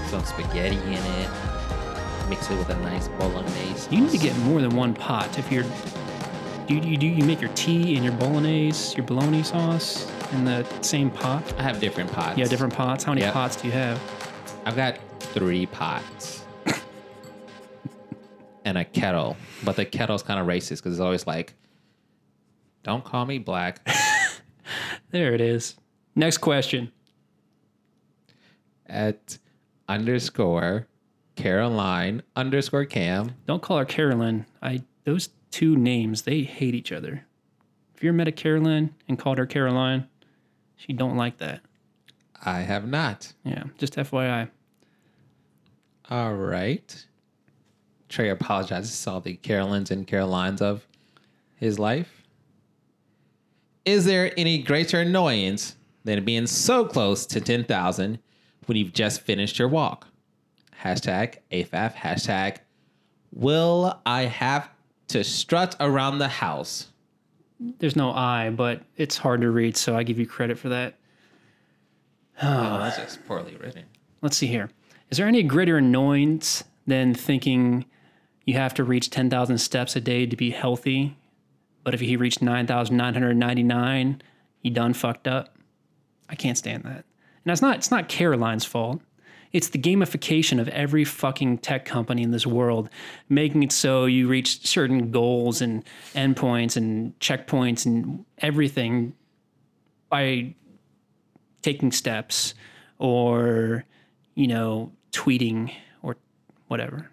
some 0.10 0.24
spaghetti 0.26 0.78
in 0.78 0.94
it. 0.94 1.30
Mix 2.30 2.50
it 2.50 2.58
with 2.58 2.70
a 2.70 2.78
nice 2.80 3.08
bolognese. 3.10 3.94
You 3.96 4.02
need 4.02 4.12
to 4.12 4.18
get 4.18 4.36
more 4.40 4.62
than 4.62 4.76
one 4.76 4.94
pot. 4.96 5.38
If 5.38 5.52
you're, 5.52 5.64
do 6.68 6.74
you, 6.76 6.82
you 6.82 6.98
do 6.98 7.06
you 7.06 7.24
make 7.24 7.40
your 7.40 7.52
tea 7.54 7.96
and 7.96 8.04
your 8.04 8.14
bolognese, 8.14 8.96
your 8.98 9.06
bologna 9.06 9.44
sauce 9.44 10.12
in 10.32 10.44
the 10.44 10.66
same 10.82 11.12
pot? 11.12 11.44
I 11.60 11.64
have 11.64 11.80
different 11.80 12.12
pots. 12.12 12.38
Yeah, 12.38 12.46
different 12.46 12.74
pots. 12.74 13.04
How 13.04 13.12
many 13.12 13.22
Yep. 13.22 13.34
pots 13.34 13.56
do 13.58 13.68
you 13.68 13.74
have? 13.74 14.02
I've 14.66 14.76
got 14.76 14.98
three 15.20 15.68
pots 15.68 16.44
and 18.66 18.80
a 18.80 18.86
kettle, 18.86 19.38
but 19.64 19.76
the 19.76 19.86
kettle's 19.86 20.24
kind 20.24 20.40
of 20.40 20.48
racist 20.48 20.78
because 20.78 20.94
it's 20.94 21.02
always 21.02 21.28
like, 21.28 21.54
"Don't 22.82 23.04
call 23.04 23.28
me 23.28 23.38
black." 23.38 23.88
There 25.12 25.34
it 25.34 25.42
is. 25.42 25.76
Next 26.16 26.40
question. 26.40 26.92
At 28.88 29.38
underscore 29.88 30.88
Caroline 31.36 32.24
underscore 32.36 32.86
Cam. 32.86 33.36
Don't 33.46 33.62
call 33.62 33.78
her 33.78 33.86
Carolyn. 33.86 34.46
I 34.62 34.84
those 35.04 35.30
two 35.52 35.76
names 35.76 36.24
they 36.24 36.44
hate 36.44 36.74
each 36.74 36.92
other. 36.92 37.26
If 37.94 38.04
you 38.04 38.12
met 38.12 38.28
a 38.28 38.32
Carolyn 38.32 38.94
and 39.08 39.20
called 39.20 39.38
her 39.38 39.46
Caroline, 39.46 40.08
she 40.76 40.94
don't 40.94 41.16
like 41.16 41.38
that. 41.38 41.62
I 42.44 42.60
have 42.60 42.88
not. 42.88 43.34
Yeah, 43.44 43.64
just 43.78 43.96
FYI. 43.96 44.50
All 46.10 46.34
right. 46.34 47.06
Trey 48.10 48.30
apologizes 48.30 49.02
to 49.04 49.12
all 49.12 49.22
the 49.22 49.36
Carolines 49.36 49.92
and 49.92 50.06
Carolines 50.06 50.62
of 50.62 50.86
his 51.56 51.80
life. 51.80 52.15
Is 53.86 54.06
there 54.06 54.32
any 54.38 54.58
greater 54.58 55.00
annoyance 55.00 55.76
than 56.04 56.26
being 56.26 56.48
so 56.48 56.86
close 56.86 57.26
to 57.28 57.40
10,000 57.40 58.20
when 58.66 58.78
you've 58.78 58.94
just 58.94 59.22
finished 59.22 59.60
your 59.60 59.68
walk? 59.68 60.08
Hashtag 60.84 61.38
AFAF, 61.52 61.96
hashtag 61.96 62.58
will 63.36 64.00
I 64.06 64.24
have 64.24 64.70
to 65.10 65.24
strut 65.24 65.76
around 65.80 66.18
the 66.18 66.28
house? 66.28 66.88
There's 67.60 67.96
no 67.96 68.12
I, 68.12 68.50
but 68.50 68.82
it's 68.98 69.18
hard 69.18 69.42
to 69.42 69.52
read, 69.52 69.78
so 69.78 69.96
I 69.96 70.04
give 70.04 70.18
you 70.18 70.26
credit 70.26 70.58
for 70.58 70.70
that. 70.70 70.96
Oh, 72.42 72.80
that's 72.80 72.98
just 72.98 73.26
poorly 73.28 73.56
written. 73.56 73.84
Let's 74.22 74.38
see 74.38 74.48
here. 74.48 74.70
Is 75.10 75.18
there 75.18 75.28
any 75.28 75.44
greater 75.44 75.78
annoyance 75.78 76.64
than 76.88 77.14
thinking 77.14 77.86
you 78.46 78.56
have 78.56 78.74
to 78.76 78.84
reach 78.84 79.10
10,000 79.10 79.58
steps 79.58 79.96
a 79.96 80.02
day 80.02 80.26
to 80.26 80.36
be 80.36 80.52
healthy, 80.52 81.18
but 81.86 81.94
if 81.94 82.02
you 82.02 82.18
reach 82.18 82.42
9,999, 82.42 84.22
he 84.58 84.70
done 84.70 84.94
fucked 84.94 85.28
up? 85.28 85.56
I 86.28 86.36
can't 86.36 86.58
stand 86.58 86.84
that. 86.84 87.06
And 87.06 87.46
that's 87.46 87.62
not 87.62 87.78
it's 87.78 87.92
not 87.92 88.10
Caroline's 88.10 88.66
fault. 88.66 89.02
It's 89.54 89.70
the 89.70 89.78
gamification 89.78 90.60
of 90.60 90.68
every 90.70 91.06
fucking 91.06 91.60
tech 91.60 91.86
company 91.86 92.24
in 92.24 92.32
this 92.32 92.46
world, 92.46 92.90
making 93.30 93.64
it 93.64 93.72
so 93.72 94.06
you 94.06 94.28
reach 94.28 94.66
certain 94.68 95.12
goals 95.12 95.62
and 95.62 95.86
endpoints 96.14 96.76
and 96.76 97.18
checkpoints 97.20 97.86
and 97.86 98.26
everything 98.40 99.14
by 100.10 100.56
taking 101.62 101.92
steps 101.92 102.56
or 102.98 103.86
you 104.34 104.48
know 104.48 104.92
tweeting 105.12 105.72
or 106.02 106.18
whatever 106.68 107.10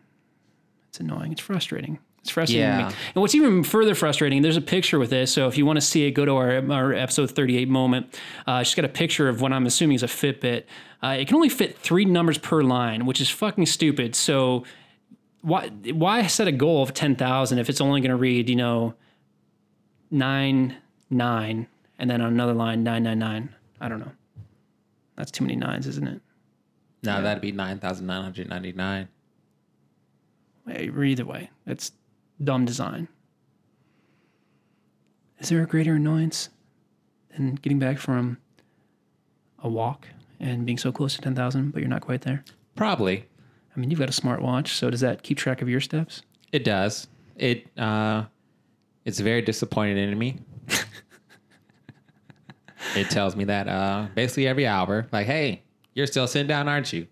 it's 0.88 1.00
annoying 1.00 1.32
it's 1.32 1.40
frustrating 1.40 1.98
it's 2.22 2.30
frustrating 2.30 2.62
Yeah. 2.62 2.86
and 3.14 3.20
what's 3.20 3.34
even 3.34 3.62
further 3.64 3.94
frustrating 3.94 4.42
there's 4.42 4.56
a 4.56 4.60
picture 4.62 4.98
with 4.98 5.10
this 5.10 5.32
so 5.32 5.48
if 5.48 5.58
you 5.58 5.66
want 5.66 5.76
to 5.76 5.80
see 5.80 6.06
it 6.06 6.12
go 6.12 6.24
to 6.24 6.32
our, 6.36 6.72
our 6.72 6.92
episode 6.94 7.30
38 7.30 7.68
moment. 7.68 8.18
Uh, 8.46 8.62
she's 8.62 8.74
got 8.76 8.84
a 8.84 8.88
picture 8.88 9.28
of 9.28 9.40
what 9.40 9.52
i'm 9.52 9.66
assuming 9.66 9.96
is 9.96 10.02
a 10.02 10.06
fitbit. 10.06 10.64
Uh, 11.02 11.16
it 11.18 11.26
can 11.26 11.34
only 11.34 11.48
fit 11.48 11.76
three 11.78 12.04
numbers 12.04 12.38
per 12.38 12.62
line 12.62 13.06
which 13.06 13.20
is 13.20 13.28
fucking 13.28 13.66
stupid. 13.66 14.14
So 14.14 14.64
why 15.40 15.68
why 15.92 16.24
set 16.28 16.46
a 16.46 16.52
goal 16.52 16.82
of 16.84 16.94
10,000 16.94 17.58
if 17.58 17.68
it's 17.68 17.80
only 17.80 18.00
going 18.00 18.10
to 18.10 18.16
read 18.16 18.48
you 18.48 18.54
know 18.56 18.94
9 20.12 20.76
9 21.10 21.66
and 21.98 22.10
then 22.10 22.20
on 22.20 22.28
another 22.32 22.54
line 22.54 22.84
999 22.84 23.54
i 23.80 23.88
don't 23.88 23.98
know. 23.98 24.12
That's 25.16 25.30
too 25.32 25.44
many 25.44 25.56
nines, 25.56 25.86
isn't 25.88 26.06
it? 26.08 26.20
Now 27.02 27.20
that'd 27.20 27.40
be 27.42 27.52
9,999. 27.52 29.08
Hey, 30.68 30.90
Either 31.04 31.24
way, 31.24 31.50
it's 31.66 31.90
dumb 32.42 32.64
design. 32.64 33.08
Is 35.38 35.48
there 35.48 35.62
a 35.62 35.66
greater 35.66 35.94
annoyance 35.94 36.50
than 37.36 37.56
getting 37.56 37.78
back 37.78 37.98
from 37.98 38.38
a 39.62 39.68
walk 39.68 40.06
and 40.38 40.64
being 40.64 40.78
so 40.78 40.92
close 40.92 41.14
to 41.16 41.20
10,000, 41.20 41.72
but 41.72 41.80
you're 41.80 41.88
not 41.88 42.02
quite 42.02 42.22
there? 42.22 42.44
Probably. 42.76 43.26
I 43.74 43.80
mean, 43.80 43.90
you've 43.90 43.98
got 43.98 44.08
a 44.08 44.12
smartwatch, 44.12 44.68
so 44.68 44.90
does 44.90 45.00
that 45.00 45.22
keep 45.22 45.38
track 45.38 45.62
of 45.62 45.68
your 45.68 45.80
steps? 45.80 46.22
It 46.52 46.64
does. 46.64 47.08
It 47.36 47.66
uh 47.78 48.24
it's 49.04 49.18
very 49.18 49.42
disappointed 49.42 49.96
in 49.96 50.18
me. 50.18 50.38
it 52.94 53.10
tells 53.10 53.34
me 53.34 53.44
that 53.44 53.68
uh 53.68 54.08
basically 54.14 54.46
every 54.46 54.66
hour, 54.66 55.06
like, 55.12 55.26
hey, 55.26 55.62
you're 55.94 56.06
still 56.06 56.26
sitting 56.26 56.46
down, 56.46 56.68
aren't 56.68 56.92
you? 56.92 57.06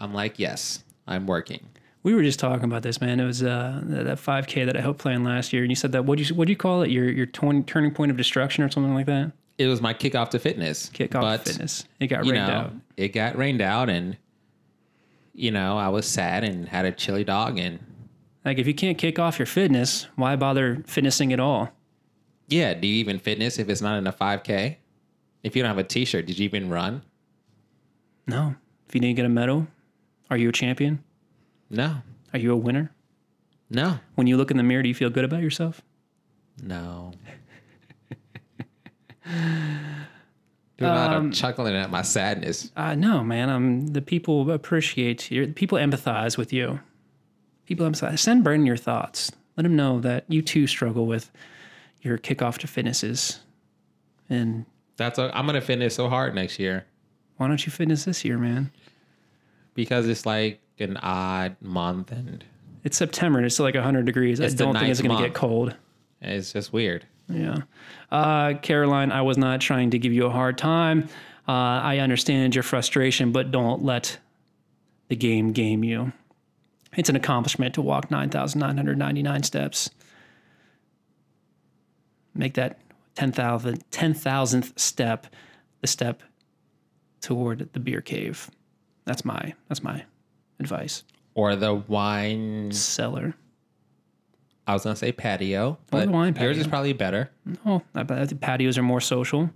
I'm 0.00 0.14
like, 0.14 0.38
yes, 0.38 0.82
I'm 1.06 1.26
working. 1.26 1.68
We 2.02 2.14
were 2.14 2.22
just 2.22 2.40
talking 2.40 2.64
about 2.64 2.82
this, 2.82 3.00
man. 3.00 3.20
It 3.20 3.24
was 3.24 3.42
uh, 3.42 3.80
that 3.84 4.04
that 4.04 4.18
5K 4.18 4.66
that 4.66 4.76
I 4.76 4.80
helped 4.80 4.98
plan 4.98 5.22
last 5.22 5.52
year, 5.52 5.62
and 5.62 5.70
you 5.70 5.76
said 5.76 5.92
that 5.92 6.04
what 6.04 6.18
do 6.18 6.24
you 6.24 6.34
what 6.34 6.46
do 6.46 6.52
you 6.52 6.56
call 6.56 6.82
it? 6.82 6.90
Your 6.90 7.10
your 7.10 7.26
turn, 7.26 7.64
turning 7.64 7.92
point 7.92 8.10
of 8.10 8.16
destruction 8.16 8.64
or 8.64 8.70
something 8.70 8.94
like 8.94 9.06
that? 9.06 9.32
It 9.58 9.66
was 9.66 9.80
my 9.80 9.94
kickoff 9.94 10.30
to 10.30 10.38
fitness. 10.38 10.88
Kick 10.88 11.14
off 11.14 11.22
but, 11.22 11.44
fitness. 11.44 11.84
It 12.00 12.08
got 12.08 12.22
rained 12.22 12.46
know, 12.46 12.52
out. 12.52 12.72
it 12.96 13.08
got 13.08 13.36
rained 13.36 13.60
out 13.60 13.88
and 13.88 14.16
you 15.34 15.50
know, 15.50 15.78
I 15.78 15.88
was 15.88 16.06
sad 16.06 16.44
and 16.44 16.68
had 16.68 16.84
a 16.84 16.92
chili 16.92 17.24
dog 17.24 17.58
and 17.58 17.78
Like 18.44 18.58
if 18.58 18.66
you 18.66 18.74
can't 18.74 18.98
kick 18.98 19.18
off 19.18 19.38
your 19.38 19.46
fitness, 19.46 20.08
why 20.16 20.36
bother 20.36 20.82
fitnessing 20.86 21.32
at 21.32 21.40
all? 21.40 21.70
yeah, 22.48 22.74
do 22.74 22.86
you 22.86 22.96
even 22.96 23.18
fitness 23.18 23.58
if 23.58 23.68
it's 23.68 23.80
not 23.80 23.96
in 23.96 24.06
a 24.06 24.12
5K? 24.12 24.76
If 25.42 25.56
you 25.56 25.62
don't 25.62 25.70
have 25.70 25.78
a 25.78 25.84
t-shirt, 25.84 26.26
did 26.26 26.38
you 26.38 26.44
even 26.44 26.68
run? 26.68 27.02
No. 28.26 28.54
If 28.88 28.94
you 28.94 29.00
didn't 29.00 29.16
get 29.16 29.24
a 29.24 29.30
medal, 29.30 29.66
are 30.30 30.36
you 30.36 30.50
a 30.50 30.52
champion? 30.52 31.02
No. 31.72 31.96
Are 32.32 32.38
you 32.38 32.52
a 32.52 32.56
winner? 32.56 32.92
No. 33.70 33.98
When 34.14 34.26
you 34.28 34.36
look 34.36 34.50
in 34.52 34.56
the 34.58 34.62
mirror, 34.62 34.82
do 34.82 34.88
you 34.88 34.94
feel 34.94 35.10
good 35.10 35.24
about 35.24 35.42
yourself? 35.42 35.82
No. 36.62 37.12
Dude, 40.78 40.88
I'm 40.88 41.12
Um, 41.26 41.32
chuckling 41.32 41.74
at 41.74 41.90
my 41.90 42.02
sadness. 42.02 42.70
Uh, 42.76 42.94
no, 42.94 43.22
man. 43.22 43.48
Um, 43.48 43.86
the 43.88 44.02
people 44.02 44.50
appreciate 44.50 45.30
your 45.30 45.46
people 45.48 45.78
empathize 45.78 46.36
with 46.36 46.52
you. 46.52 46.80
People 47.66 47.86
empathize. 47.88 48.18
Send 48.18 48.42
Brendan 48.44 48.66
your 48.66 48.76
thoughts. 48.76 49.30
Let 49.56 49.64
him 49.66 49.76
know 49.76 50.00
that 50.00 50.24
you 50.28 50.42
too 50.42 50.66
struggle 50.66 51.06
with 51.06 51.30
your 52.00 52.18
kickoff 52.18 52.58
to 52.58 52.66
fitnesses. 52.66 53.40
And 54.28 54.66
That's 54.96 55.18
i 55.18 55.28
I'm 55.30 55.46
gonna 55.46 55.60
finish 55.60 55.94
so 55.94 56.08
hard 56.08 56.34
next 56.34 56.58
year 56.58 56.84
why 57.38 57.48
don't 57.48 57.64
you 57.66 57.72
fitness 57.72 58.04
this 58.04 58.24
year, 58.24 58.38
man? 58.38 58.70
because 59.74 60.06
it's 60.06 60.24
like 60.26 60.60
an 60.82 60.96
odd 60.98 61.56
month 61.60 62.12
and 62.12 62.44
It's 62.84 62.96
September 62.96 63.38
and 63.38 63.46
it's 63.46 63.54
still 63.54 63.64
like 63.66 63.74
100 63.74 64.04
degrees. 64.04 64.40
It's 64.40 64.54
I 64.54 64.56
the 64.56 64.64
don't 64.64 64.74
think 64.74 64.88
it's 64.90 65.00
ninth 65.00 65.08
going 65.08 65.18
to 65.18 65.22
get 65.24 65.30
month. 65.30 65.40
cold. 65.40 65.76
it's 66.20 66.52
just 66.52 66.72
weird. 66.72 67.06
Yeah. 67.28 67.58
Uh, 68.10 68.54
Caroline, 68.60 69.10
I 69.12 69.22
was 69.22 69.38
not 69.38 69.60
trying 69.60 69.90
to 69.90 69.98
give 69.98 70.12
you 70.12 70.26
a 70.26 70.30
hard 70.30 70.58
time. 70.58 71.08
Uh, 71.48 71.52
I 71.52 71.98
understand 71.98 72.54
your 72.54 72.62
frustration, 72.62 73.32
but 73.32 73.50
don't 73.50 73.84
let 73.84 74.18
the 75.08 75.16
game 75.16 75.52
game 75.52 75.82
you. 75.84 76.12
It's 76.96 77.08
an 77.08 77.16
accomplishment 77.16 77.74
to 77.74 77.82
walk 77.82 78.10
9,999 78.10 79.42
steps. 79.44 79.90
Make 82.34 82.54
that 82.54 82.78
10,000 83.14 83.84
10,000th 83.90 84.78
step 84.78 85.26
the 85.80 85.86
step 85.86 86.22
toward 87.20 87.68
the 87.72 87.80
beer 87.80 88.00
cave. 88.00 88.50
That's 89.04 89.24
my 89.24 89.54
that's 89.68 89.82
my 89.82 90.04
advice. 90.60 91.04
Or 91.34 91.56
the 91.56 91.74
wine. 91.74 92.70
Cellar. 92.72 93.34
I 94.66 94.74
was 94.74 94.84
gonna 94.84 94.96
say 94.96 95.10
patio, 95.12 95.78
oh, 95.80 95.84
but 95.90 96.06
the 96.06 96.12
wine 96.12 96.36
yours 96.36 96.56
is 96.56 96.68
probably 96.68 96.92
better. 96.92 97.30
No, 97.64 97.82
I 97.94 98.04
bet 98.04 98.28
the 98.28 98.36
patios 98.36 98.78
are 98.78 98.82
more 98.82 99.00
social, 99.00 99.50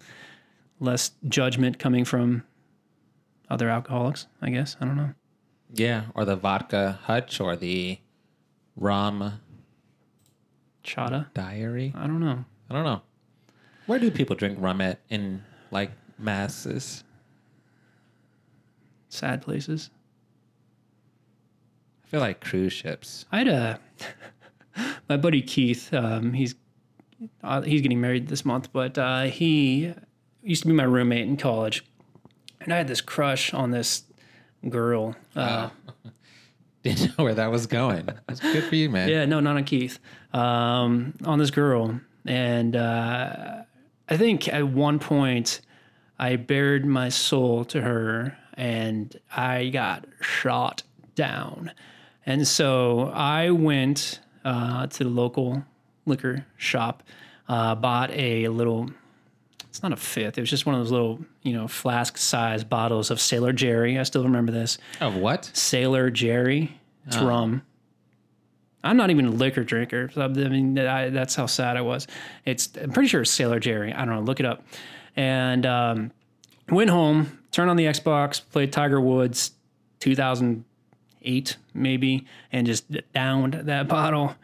less 0.80 1.12
judgment 1.28 1.78
coming 1.78 2.04
from 2.04 2.42
other 3.48 3.68
alcoholics. 3.70 4.26
I 4.42 4.50
guess 4.50 4.76
I 4.80 4.84
don't 4.84 4.96
know. 4.96 5.14
Yeah, 5.72 6.06
or 6.14 6.24
the 6.24 6.34
vodka 6.36 6.98
hutch 7.04 7.40
or 7.40 7.54
the 7.54 7.98
rum 8.74 9.40
Chata. 10.82 11.32
diary. 11.34 11.92
I 11.96 12.06
don't 12.08 12.20
know. 12.20 12.44
I 12.68 12.74
don't 12.74 12.84
know. 12.84 13.02
Where 13.86 14.00
do 14.00 14.10
people 14.10 14.34
drink 14.34 14.58
rum 14.60 14.80
at 14.80 14.98
in 15.08 15.44
like 15.70 15.92
masses? 16.18 17.04
Sad 19.08 19.40
places. 19.42 19.90
Feel 22.16 22.22
like 22.22 22.40
cruise 22.40 22.72
ships. 22.72 23.26
I 23.30 23.36
had 23.36 23.48
a 23.48 23.78
my 25.08 25.18
buddy 25.18 25.42
Keith. 25.42 25.92
Um, 25.92 26.32
he's 26.32 26.54
uh, 27.44 27.60
he's 27.60 27.82
getting 27.82 28.00
married 28.00 28.28
this 28.28 28.42
month, 28.42 28.72
but 28.72 28.96
uh, 28.96 29.24
he 29.24 29.92
used 30.42 30.62
to 30.62 30.68
be 30.68 30.72
my 30.72 30.84
roommate 30.84 31.28
in 31.28 31.36
college, 31.36 31.84
and 32.62 32.72
I 32.72 32.78
had 32.78 32.88
this 32.88 33.02
crush 33.02 33.52
on 33.52 33.70
this 33.70 34.04
girl. 34.66 35.14
Uh, 35.34 35.68
Didn't 36.82 37.18
know 37.18 37.24
where 37.24 37.34
that 37.34 37.50
was 37.50 37.66
going. 37.66 38.08
That's 38.26 38.40
good 38.40 38.64
for 38.64 38.76
you, 38.76 38.88
man. 38.88 39.10
Yeah, 39.10 39.26
no, 39.26 39.40
not 39.40 39.58
on 39.58 39.64
Keith. 39.64 39.98
Um, 40.32 41.12
on 41.26 41.38
this 41.38 41.50
girl, 41.50 42.00
and 42.24 42.74
uh, 42.76 43.64
I 44.08 44.16
think 44.16 44.48
at 44.48 44.66
one 44.66 45.00
point 45.00 45.60
I 46.18 46.36
bared 46.36 46.86
my 46.86 47.10
soul 47.10 47.66
to 47.66 47.82
her, 47.82 48.38
and 48.54 49.14
I 49.36 49.68
got 49.68 50.06
shot 50.22 50.82
down. 51.14 51.72
And 52.26 52.46
so 52.46 53.10
I 53.14 53.50
went 53.50 54.20
uh, 54.44 54.88
to 54.88 55.04
the 55.04 55.10
local 55.10 55.64
liquor 56.04 56.44
shop, 56.56 57.02
uh, 57.48 57.74
bought 57.76 58.10
a 58.10 58.48
little. 58.48 58.90
It's 59.68 59.82
not 59.82 59.92
a 59.92 59.96
fifth. 59.96 60.38
It 60.38 60.40
was 60.40 60.50
just 60.50 60.66
one 60.66 60.74
of 60.74 60.80
those 60.80 60.90
little, 60.90 61.20
you 61.42 61.52
know, 61.52 61.68
flask-sized 61.68 62.68
bottles 62.68 63.10
of 63.10 63.20
Sailor 63.20 63.52
Jerry. 63.52 63.98
I 63.98 64.02
still 64.04 64.24
remember 64.24 64.50
this. 64.50 64.78
Of 65.00 65.16
what? 65.16 65.50
Sailor 65.52 66.10
Jerry. 66.10 66.80
It's 67.06 67.18
rum. 67.18 67.62
I'm 68.82 68.96
not 68.96 69.10
even 69.10 69.26
a 69.26 69.30
liquor 69.30 69.64
drinker. 69.64 70.10
So, 70.10 70.22
I 70.22 70.28
mean, 70.28 70.78
I, 70.78 71.10
that's 71.10 71.34
how 71.34 71.46
sad 71.46 71.76
I 71.76 71.82
was. 71.82 72.06
It's 72.44 72.70
I'm 72.80 72.90
pretty 72.90 73.08
sure 73.08 73.22
it's 73.22 73.30
Sailor 73.30 73.60
Jerry. 73.60 73.92
I 73.92 74.04
don't 74.04 74.14
know. 74.14 74.20
Look 74.22 74.40
it 74.40 74.46
up. 74.46 74.64
And 75.14 75.66
um, 75.66 76.12
went 76.70 76.90
home, 76.90 77.38
turned 77.50 77.70
on 77.70 77.76
the 77.76 77.84
Xbox, 77.84 78.40
played 78.52 78.72
Tiger 78.72 79.00
Woods, 79.00 79.52
2008 81.26 81.56
maybe, 81.74 82.26
and 82.52 82.66
just 82.66 82.84
downed 83.12 83.54
that 83.54 83.88
bottle. 83.88 84.36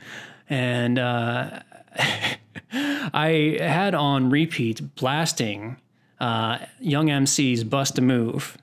And 0.48 0.98
uh, 0.98 1.60
I 2.72 3.56
had 3.60 3.94
on 3.94 4.30
repeat 4.30 4.94
blasting 4.96 5.78
uh, 6.20 6.58
Young 6.80 7.08
MC's 7.08 7.64
"Bust 7.64 7.98
a 7.98 8.02
Move." 8.02 8.58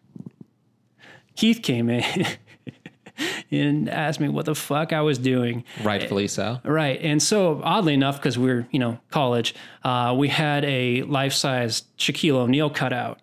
Keith 1.35 1.61
came 1.63 1.89
in 1.89 2.03
and 3.51 3.89
asked 3.89 4.19
me 4.19 4.27
what 4.27 4.45
the 4.45 4.55
fuck 4.55 4.91
I 4.91 4.99
was 5.01 5.17
doing. 5.17 5.63
Rightfully 5.81 6.27
so. 6.27 6.59
Right. 6.65 6.99
And 7.01 7.23
so, 7.23 7.61
oddly 7.63 7.93
enough, 7.93 8.17
because 8.17 8.37
we 8.37 8.51
are 8.51 8.67
you 8.71 8.79
know, 8.79 8.99
college, 9.09 9.55
uh, 9.83 10.13
we 10.17 10.27
had 10.27 10.65
a 10.65 11.03
life 11.03 11.31
size 11.31 11.83
Shaquille 11.97 12.35
O'Neal 12.35 12.69
cutout 12.69 13.21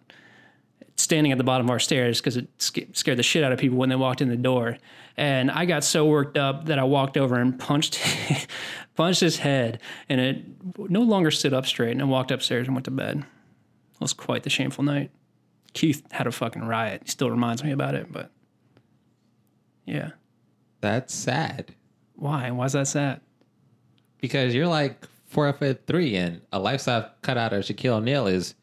standing 0.97 1.31
at 1.33 1.39
the 1.39 1.45
bottom 1.45 1.67
of 1.67 1.71
our 1.71 1.79
stairs 1.79 2.21
because 2.21 2.37
it 2.37 2.49
scared 2.59 3.19
the 3.19 3.23
shit 3.23 3.45
out 3.45 3.53
of 3.53 3.59
people 3.59 3.79
when 3.79 3.89
they 3.89 3.97
walked 3.97 4.21
in 4.21 4.29
the 4.29 4.37
door. 4.37 4.79
And 5.17 5.51
I 5.51 5.65
got 5.65 5.85
so 5.85 6.07
worked 6.07 6.37
up 6.37 6.67
that 6.67 6.79
I 6.79 6.85
walked 6.85 7.17
over 7.17 7.37
and 7.37 7.59
punched 7.59 8.01
punched 8.95 9.21
his 9.21 9.39
head, 9.39 9.81
and 10.09 10.21
it 10.21 10.45
no 10.79 11.03
longer 11.03 11.31
stood 11.31 11.55
up 11.55 11.67
straight. 11.67 11.93
And 11.93 12.03
I 12.03 12.05
walked 12.05 12.31
upstairs 12.31 12.67
and 12.67 12.75
went 12.75 12.85
to 12.87 12.91
bed. 12.91 13.19
It 13.19 14.01
was 14.01 14.13
quite 14.13 14.43
the 14.43 14.51
shameful 14.51 14.85
night. 14.85 15.11
Keith 15.73 16.03
had 16.11 16.27
a 16.27 16.33
fucking 16.33 16.65
riot. 16.65 17.03
He 17.05 17.11
still 17.11 17.31
reminds 17.31 17.63
me 17.63 17.71
about 17.71 17.95
it, 17.95 18.11
but 18.11 18.31
yeah. 19.87 20.13
That's 20.81 21.15
sad 21.15 21.75
Why? 22.15 22.51
Why's 22.51 22.73
that 22.75 22.87
sad? 22.87 23.21
because 24.21 24.55
you're 24.55 24.67
like 24.67 25.07
four 25.27 25.53
foot 25.53 25.87
three, 25.87 26.17
and 26.17 26.41
a 26.53 26.59
life 26.59 26.81
size 26.81 27.05
cutout 27.23 27.53
of 27.53 27.65
Shaquille 27.65 27.93
O'Neal 27.97 28.27
is 28.27 28.55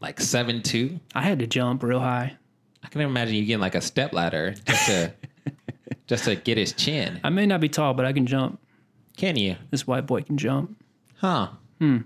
like 0.00 0.20
seven 0.20 0.62
two. 0.62 1.00
I 1.14 1.22
had 1.22 1.38
to 1.40 1.46
jump 1.46 1.82
real 1.82 2.00
high. 2.00 2.36
I 2.82 2.88
can 2.88 3.00
imagine 3.00 3.34
you 3.34 3.44
getting 3.44 3.60
like 3.60 3.74
a 3.74 3.80
step 3.80 4.12
ladder 4.12 4.54
just 4.64 4.86
to 4.86 5.12
just 6.06 6.24
to 6.24 6.36
get 6.36 6.58
his 6.58 6.72
chin. 6.72 7.20
I 7.24 7.30
may 7.30 7.46
not 7.46 7.60
be 7.60 7.68
tall, 7.68 7.94
but 7.94 8.04
I 8.04 8.12
can 8.12 8.26
jump. 8.26 8.60
Can 9.16 9.36
you? 9.36 9.56
This 9.70 9.86
white 9.86 10.06
boy 10.06 10.22
can 10.22 10.36
jump. 10.36 10.82
Huh? 11.16 11.48
Hmm. 11.80 11.98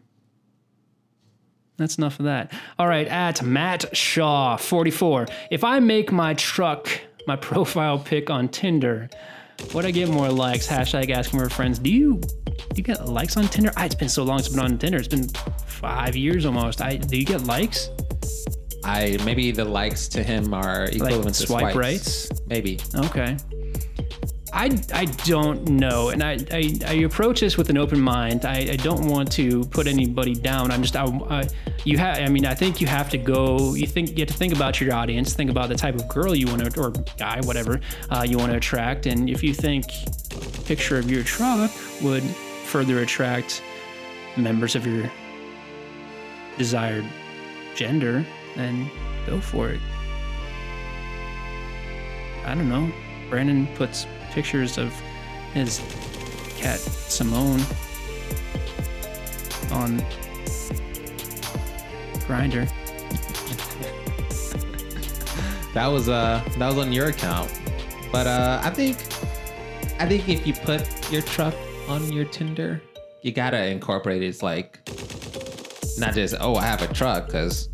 That's 1.77 1.99
enough 1.99 2.19
of 2.19 2.27
that. 2.27 2.53
All 2.79 2.87
right, 2.87 3.09
at 3.09 3.43
Matt 3.43 3.97
Shaw 3.97 4.57
44. 4.57 5.27
If 5.51 5.65
I 5.65 5.81
make 5.81 6.13
my 6.13 6.35
truck 6.35 6.89
my 7.27 7.37
profile 7.51 7.99
pic 7.99 8.29
on 8.31 8.49
Tinder, 8.49 9.09
would 9.75 9.85
I 9.85 9.91
get 9.91 10.09
more 10.09 10.29
likes? 10.29 10.67
Hashtag 10.67 11.11
asking 11.11 11.41
for 11.41 11.49
friends. 11.49 11.79
Do 11.79 11.91
you 11.91 12.17
do 12.17 12.77
you 12.77 12.83
get 12.83 13.07
likes 13.07 13.37
on 13.37 13.49
Tinder? 13.49 13.73
Ah, 13.77 13.85
it's 13.85 13.95
been 13.95 14.09
so 14.09 14.23
long 14.23 14.41
I've 14.41 14.51
been 14.51 14.61
on 14.61 14.79
Tinder. 14.79 14.99
It's 14.99 15.09
been 15.09 15.29
five 15.67 16.17
years 16.17 16.47
almost. 16.47 16.81
I 16.81 16.97
do 16.97 17.17
you 17.17 17.25
get 17.25 17.45
likes? 17.45 17.91
I 18.85 19.19
maybe 19.25 19.51
the 19.51 19.65
likes 19.65 20.09
to 20.09 20.23
him 20.23 20.55
are 20.55 20.85
equivalent 20.85 21.35
to 21.37 21.47
swipe 21.47 21.73
swipes. 21.73 21.77
rights? 21.77 22.31
Maybe. 22.47 22.79
Okay. 22.95 23.37
I, 24.53 24.79
I 24.93 25.05
don't 25.05 25.69
know, 25.69 26.09
and 26.09 26.23
I, 26.23 26.39
I, 26.51 26.79
I 26.87 26.93
approach 27.05 27.41
this 27.41 27.57
with 27.57 27.71
an 27.71 27.79
open 27.79 28.01
mind. 28.01 28.45
I, 28.45 28.71
I 28.73 28.77
don't 28.77 29.07
want 29.07 29.31
to 29.33 29.65
put 29.65 29.87
anybody 29.87 30.35
down. 30.35 30.71
I'm 30.71 30.83
just 30.83 30.97
I, 30.97 31.05
I 31.05 31.49
you 31.85 31.99
have 31.99 32.19
I 32.19 32.29
mean 32.29 32.47
I 32.47 32.55
think 32.55 32.81
you 32.81 32.87
have 32.87 33.11
to 33.11 33.19
go. 33.19 33.75
You 33.75 33.87
think 33.87 34.11
you 34.11 34.19
have 34.19 34.29
to 34.29 34.35
think 34.35 34.55
about 34.55 34.81
your 34.81 34.95
audience, 34.95 35.35
think 35.35 35.51
about 35.51 35.69
the 35.69 35.75
type 35.77 35.95
of 35.95 36.09
girl 36.09 36.35
you 36.35 36.47
want 36.47 36.75
to 36.75 36.81
or 36.81 36.91
guy 37.19 37.41
whatever 37.45 37.81
uh, 38.11 38.25
you 38.27 38.39
want 38.39 38.51
to 38.51 38.57
attract, 38.57 39.07
and 39.07 39.31
if 39.31 39.43
you 39.43 39.55
think 39.55 39.87
picture 40.65 40.99
of 40.99 41.11
your 41.11 41.23
truck 41.23 41.71
would 42.03 42.23
further 42.23 43.01
attract 43.01 43.63
members 44.37 44.77
of 44.77 44.87
your 44.87 45.11
desired 46.59 47.05
gender, 47.75 48.25
then 48.57 48.91
go 49.27 49.41
for 49.41 49.71
it. 49.71 49.81
I 52.45 52.55
don't 52.55 52.69
know. 52.69 52.91
Brandon 53.29 53.69
puts 53.77 54.07
pictures 54.31 54.79
of 54.79 54.93
his 55.53 55.81
cat 56.57 56.79
Simone 56.79 57.61
on 59.73 60.01
Grindr. 62.27 62.71
That 65.73 65.87
was 65.87 66.09
uh 66.09 66.43
that 66.59 66.67
was 66.67 66.79
on 66.79 66.93
your 66.93 67.09
account. 67.09 67.49
But 68.11 68.27
uh 68.27 68.61
I 68.63 68.71
think 68.71 68.97
I 70.01 70.07
think 70.09 70.29
if 70.29 70.47
you 70.47 70.53
put 70.53 71.13
your 71.13 71.23
truck 71.23 71.55
on 71.89 72.13
your 72.13 72.25
Tinder, 72.25 72.83
you 73.23 73.31
gotta 73.31 73.67
incorporate 73.67 74.23
it's 74.23 74.43
like 74.43 74.81
not 75.97 76.15
just 76.15 76.35
oh 76.41 76.57
I 76.57 76.65
have 76.65 76.83
a 76.83 76.93
truck 76.93 77.27
because 77.27 77.69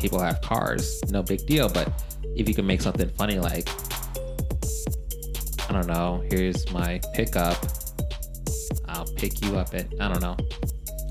people 0.00 0.18
have 0.18 0.40
cars, 0.40 1.00
no 1.10 1.22
big 1.22 1.46
deal. 1.46 1.68
But 1.68 1.88
if 2.34 2.48
you 2.48 2.54
can 2.54 2.66
make 2.66 2.82
something 2.82 3.08
funny 3.10 3.38
like 3.38 3.68
I 5.72 5.80
don't 5.80 5.86
know, 5.86 6.22
here's 6.30 6.70
my 6.70 7.00
pickup. 7.14 7.56
I'll 8.88 9.06
pick 9.16 9.42
you 9.42 9.56
up 9.56 9.72
at 9.74 9.86
I 9.98 10.08
don't 10.08 10.20
know. 10.20 10.36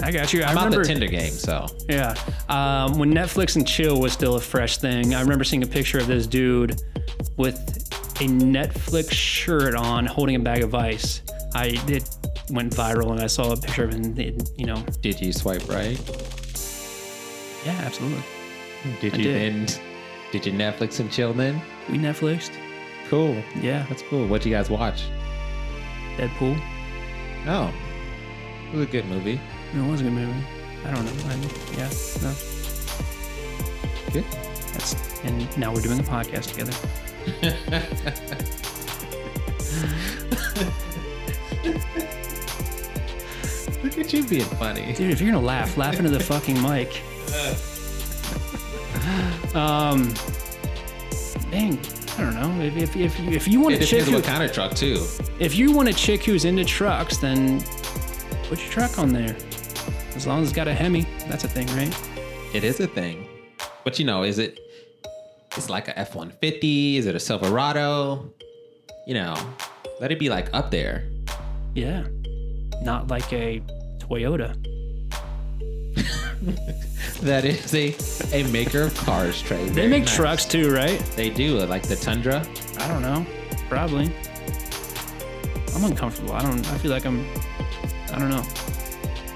I 0.04 0.12
got 0.12 0.34
you. 0.34 0.44
I 0.44 0.48
I'm 0.48 0.52
about 0.52 0.66
remember 0.66 0.84
the 0.84 0.88
Tinder 0.88 1.08
game, 1.08 1.32
so 1.32 1.66
Yeah. 1.90 2.16
Um, 2.48 3.00
when 3.00 3.12
Netflix 3.12 3.56
and 3.56 3.68
chill 3.68 4.00
was 4.00 4.14
still 4.14 4.36
a 4.36 4.40
fresh 4.40 4.78
thing, 4.78 5.16
I 5.16 5.22
remember 5.22 5.44
seeing 5.44 5.64
a 5.64 5.68
picture 5.68 5.98
of 5.98 6.06
this 6.06 6.28
dude 6.28 6.80
with 7.38 7.58
a 8.20 8.26
Netflix 8.26 9.12
shirt 9.12 9.74
on 9.74 10.06
holding 10.06 10.36
a 10.36 10.40
bag 10.40 10.62
of 10.62 10.76
ice. 10.76 11.24
I 11.56 11.80
it 11.88 12.08
went 12.52 12.72
viral 12.74 13.12
and 13.12 13.20
I 13.20 13.28
saw 13.28 13.52
a 13.52 13.58
picture 13.58 13.86
of 13.86 13.94
him, 13.94 14.18
it, 14.20 14.50
you 14.58 14.68
know. 14.68 14.84
did 15.02 15.20
you 15.20 15.34
swipe 15.34 15.68
right? 15.68 16.00
Yeah, 17.66 17.80
absolutely. 17.84 18.24
Did 19.02 19.14
I 19.16 19.18
you 19.18 19.24
did. 19.24 19.68
then 19.68 19.82
did 20.32 20.46
you 20.46 20.54
Netflix 20.54 21.00
and 21.00 21.12
chill 21.12 21.34
then? 21.34 21.60
We 21.90 21.98
Netflixed. 21.98 22.52
Cool. 23.12 23.44
Yeah. 23.60 23.86
That's 23.90 24.02
cool. 24.04 24.26
What'd 24.26 24.46
you 24.46 24.54
guys 24.56 24.70
watch? 24.70 25.04
Deadpool. 26.16 26.58
Oh, 27.46 27.74
it 28.72 28.78
was 28.78 28.88
a 28.88 28.90
good 28.90 29.06
movie. 29.08 29.38
No, 29.74 29.84
it 29.84 29.92
was 29.92 30.00
a 30.00 30.06
good 30.06 30.14
movie. 30.14 30.34
I 30.86 30.92
don't 30.92 31.04
know. 31.04 31.12
I, 31.28 31.36
yeah, 31.76 31.90
no. 32.22 32.34
Good. 34.14 34.24
That's 34.72 34.96
and 35.26 35.58
now 35.58 35.74
we're 35.74 35.82
doing 35.82 36.00
a 36.00 36.04
podcast 36.04 36.52
together. 36.52 36.72
Look 43.84 43.98
at 43.98 44.14
you 44.14 44.24
being 44.24 44.46
funny. 44.46 44.94
Dude, 44.94 45.12
if 45.12 45.20
you're 45.20 45.34
gonna 45.34 45.46
laugh, 45.46 45.76
laugh 45.76 46.00
into 46.00 46.12
the 46.12 46.20
fucking 46.22 46.62
mic. 46.62 47.02
um, 49.54 50.14
dang, 51.52 51.78
I 52.18 52.22
don't 52.24 52.36
know. 52.36 52.62
If 52.64 52.76
if 52.78 52.96
if, 52.96 53.20
you- 53.20 53.32
if 53.32 53.48
you 53.48 53.60
want 53.62 53.76
It 53.76 53.84
a 53.84 53.86
chick 53.86 54.04
who, 54.04 54.14
what 54.14 54.24
kind 54.24 54.44
of 54.44 54.52
truck 54.52 54.74
too. 54.76 55.06
if 55.40 55.56
you 55.56 55.72
want 55.72 55.88
a 55.90 55.94
chick 55.94 56.24
who's 56.24 56.46
into 56.46 56.64
trucks, 56.66 57.18
then 57.18 57.62
put 58.44 58.60
your 58.62 58.70
truck 58.72 58.98
on 59.00 59.14
there. 59.14 59.36
As 60.16 60.28
long 60.28 60.42
as 60.42 60.50
it's 60.50 60.56
got 60.56 60.68
a 60.68 60.74
Hemi, 60.74 61.04
that's 61.30 61.46
a 61.46 61.48
thing, 61.48 61.68
right? 61.68 61.96
It 62.54 62.64
is 62.64 62.80
a 62.82 62.88
thing. 62.88 63.28
But 63.84 63.98
you 63.98 64.06
know, 64.06 64.24
is 64.24 64.40
it? 64.40 64.60
It's 65.58 65.70
like 65.70 65.88
a 65.88 65.98
F 65.98 66.16
one 66.16 66.32
fifty. 66.42 66.98
Is 66.98 67.06
it 67.06 67.16
a 67.16 67.20
Silverado? 67.20 68.32
You 69.08 69.16
know, 69.16 69.36
let 70.00 70.12
it 70.12 70.20
be 70.20 70.30
like 70.30 70.50
up 70.54 70.70
there. 70.70 71.10
Yeah, 71.74 72.04
not 72.82 73.08
like 73.10 73.32
a 73.34 73.62
Toyota. 74.00 74.54
That 77.22 77.46
is 77.46 77.74
a 77.76 77.96
a 78.34 78.44
maker 78.52 78.82
of 78.82 78.96
cars, 78.96 79.42
Trey. 79.42 79.64
They 79.66 79.70
Very 79.70 79.88
make 79.88 80.06
nice. 80.06 80.16
trucks 80.16 80.46
too, 80.46 80.72
right? 80.74 81.00
They 81.16 81.30
do 81.30 81.60
like 81.66 81.84
the 81.84 81.96
Tundra. 81.96 82.46
I 82.80 82.88
don't 82.88 83.02
know. 83.04 83.26
Probably. 83.70 84.12
I'm 85.76 85.84
uncomfortable. 85.84 86.34
I 86.34 86.42
don't. 86.42 86.68
I 86.72 86.78
feel 86.80 86.92
like 86.92 87.06
I'm. 87.06 87.26
I 88.12 88.18
don't 88.20 88.30
know. 88.30 88.44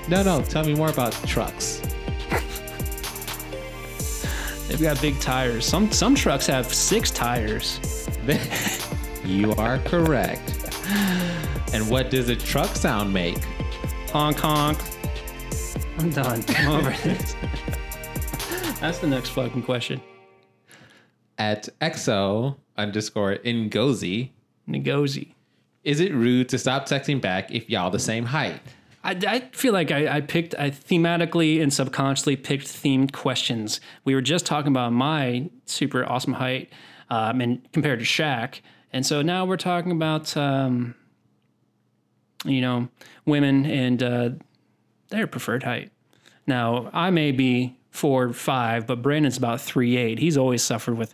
No, 0.09 0.23
no. 0.23 0.41
Tell 0.43 0.63
me 0.63 0.73
more 0.73 0.89
about 0.89 1.13
trucks. 1.27 1.81
They've 4.67 4.81
got 4.81 4.99
big 4.99 5.19
tires. 5.19 5.65
Some 5.65 5.91
some 5.91 6.15
trucks 6.15 6.47
have 6.47 6.73
six 6.73 7.11
tires. 7.11 7.79
you 9.23 9.53
are 9.55 9.77
correct. 9.79 10.53
And 11.71 11.87
what 11.89 12.09
does 12.09 12.29
a 12.29 12.35
truck 12.35 12.75
sound 12.75 13.13
make? 13.13 13.37
Honk 14.11 14.37
honk. 14.37 14.79
I'm 15.97 16.09
done. 16.09 16.43
I'm 16.49 16.71
over 16.71 16.89
this. 17.03 17.35
That's 18.79 18.99
the 18.99 19.07
next 19.07 19.29
fucking 19.29 19.63
question. 19.63 20.01
At 21.37 21.69
exo 21.81 22.57
underscore 22.77 23.37
ngozi, 23.37 24.29
Ngozi. 24.69 25.33
is 25.83 25.99
it 25.99 26.13
rude 26.13 26.49
to 26.49 26.57
stop 26.57 26.87
texting 26.87 27.21
back 27.21 27.51
if 27.51 27.69
y'all 27.69 27.89
the 27.89 27.99
same 27.99 28.25
height? 28.25 28.59
I, 29.03 29.11
I 29.27 29.39
feel 29.51 29.71
like 29.71 29.91
I, 29.91 30.17
I 30.17 30.21
picked, 30.21 30.55
I 30.57 30.71
thematically 30.71 31.61
and 31.61 31.71
subconsciously 31.71 32.35
picked 32.35 32.67
themed 32.67 33.11
questions. 33.11 33.79
We 34.03 34.15
were 34.15 34.21
just 34.21 34.45
talking 34.45 34.71
about 34.71 34.93
my 34.93 35.49
super 35.65 36.07
awesome 36.09 36.33
height 36.33 36.69
um, 37.09 37.39
and 37.39 37.71
compared 37.71 37.99
to 37.99 38.05
Shaq. 38.05 38.61
And 38.91 39.05
so 39.05 39.21
now 39.21 39.45
we're 39.45 39.57
talking 39.57 39.91
about, 39.91 40.35
um, 40.35 40.95
you 42.43 42.61
know, 42.61 42.89
women 43.25 43.65
and 43.65 44.01
uh, 44.03 44.29
their 45.09 45.27
preferred 45.27 45.63
height. 45.63 45.91
Now, 46.47 46.89
I 46.93 47.09
may 47.09 47.31
be 47.31 47.77
four 47.91 48.31
five, 48.33 48.85
but 48.87 49.01
Brandon's 49.01 49.37
about 49.37 49.61
three 49.61 49.97
eight. 49.97 50.19
He's 50.19 50.37
always 50.37 50.61
suffered 50.63 50.97
with 50.97 51.13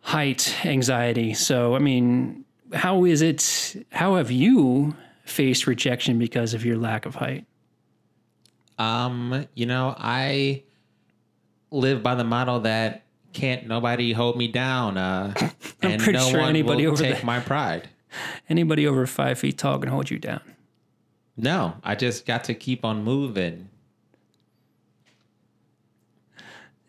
height 0.00 0.54
anxiety. 0.64 1.34
So, 1.34 1.74
I 1.74 1.78
mean, 1.78 2.44
how 2.72 3.04
is 3.04 3.22
it? 3.22 3.84
How 3.92 4.16
have 4.16 4.30
you 4.30 4.94
faced 5.24 5.66
rejection 5.66 6.18
because 6.18 6.54
of 6.54 6.64
your 6.64 6.76
lack 6.76 7.06
of 7.06 7.14
height? 7.16 7.46
Um, 8.78 9.46
you 9.54 9.66
know, 9.66 9.94
I 9.96 10.62
live 11.70 12.02
by 12.02 12.14
the 12.14 12.24
motto 12.24 12.60
that 12.60 13.02
can't 13.32 13.66
nobody 13.66 14.12
hold 14.12 14.36
me 14.36 14.48
down. 14.48 14.96
Uh, 14.96 15.32
I'm 15.82 15.90
and 15.92 16.02
pretty 16.02 16.18
no 16.18 16.28
sure 16.30 16.40
one 16.40 16.48
anybody 16.50 16.86
will 16.86 16.92
over 16.92 17.02
take 17.02 17.16
there- 17.16 17.24
my 17.24 17.40
pride. 17.40 17.88
Anybody 18.48 18.86
over 18.86 19.06
five 19.08 19.40
feet 19.40 19.58
tall 19.58 19.78
can 19.80 19.88
hold 19.88 20.08
you 20.08 20.20
down. 20.20 20.40
No, 21.36 21.74
I 21.82 21.94
just 21.94 22.26
got 22.26 22.44
to 22.44 22.54
keep 22.54 22.84
on 22.84 23.02
moving. 23.02 23.68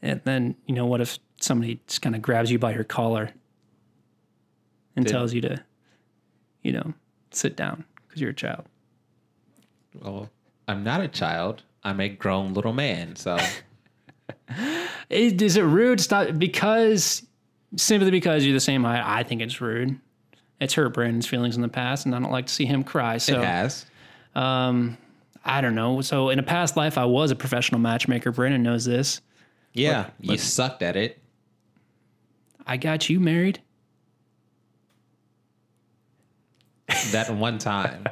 And 0.02 0.22
then, 0.24 0.56
you 0.68 0.76
know, 0.76 0.86
what 0.86 1.02
if 1.02 1.18
somebody 1.42 1.80
just 1.88 2.02
kind 2.02 2.16
of 2.16 2.22
grabs 2.22 2.52
you 2.52 2.60
by 2.60 2.74
your 2.74 2.84
collar 2.84 3.32
and 4.96 5.06
Did- 5.06 5.12
tells 5.12 5.34
you 5.34 5.42
to, 5.42 5.64
you 6.62 6.74
know, 6.74 6.94
sit 7.32 7.56
down 7.56 7.84
because 8.08 8.22
you're 8.22 8.32
a 8.32 8.36
child? 8.36 8.66
Well, 10.00 10.30
I'm 10.68 10.84
not 10.84 11.02
a 11.02 11.08
child. 11.08 11.64
I'm 11.84 12.00
a 12.00 12.10
grown 12.10 12.54
little 12.54 12.74
man. 12.74 13.16
So 13.16 13.38
Is, 15.10 15.34
is 15.34 15.58
it 15.58 15.62
rude? 15.62 16.00
It's 16.00 16.10
not 16.10 16.40
because 16.40 17.26
simply 17.76 18.12
because 18.12 18.46
you're 18.46 18.54
the 18.54 18.60
same 18.60 18.84
height. 18.84 19.04
I 19.04 19.24
think 19.24 19.42
it's 19.42 19.62
rude. 19.62 20.00
It's 20.60 20.74
hurt 20.74 20.94
Brandon's 20.94 21.28
feelings 21.28 21.56
in 21.56 21.62
the 21.62 21.68
past, 21.70 22.06
and 22.06 22.16
I 22.16 22.20
don't 22.20 22.32
like 22.32 22.48
to 22.48 22.54
see 22.54 22.66
him 22.66 22.84
cry. 22.84 23.18
So 23.18 23.40
it 23.40 23.44
has. 23.44 23.86
I 24.36 25.62
don't 25.62 25.76
know. 25.76 26.02
So 26.02 26.30
in 26.30 26.40
a 26.40 26.44
past 26.44 26.76
life, 26.76 26.98
I 26.98 27.06
was 27.06 27.32
a 27.32 27.36
professional 27.36 27.80
matchmaker. 27.80 28.32
Brandon 28.32 28.64
knows 28.64 28.86
this. 28.86 29.22
Yeah, 29.74 30.10
you 30.20 30.38
sucked 30.38 30.82
at 30.82 30.96
it. 30.96 31.22
I 32.66 32.78
got 32.78 33.10
you 33.10 33.20
married. 33.20 33.62
That 37.12 37.30
one 37.30 37.58
time. 37.60 38.06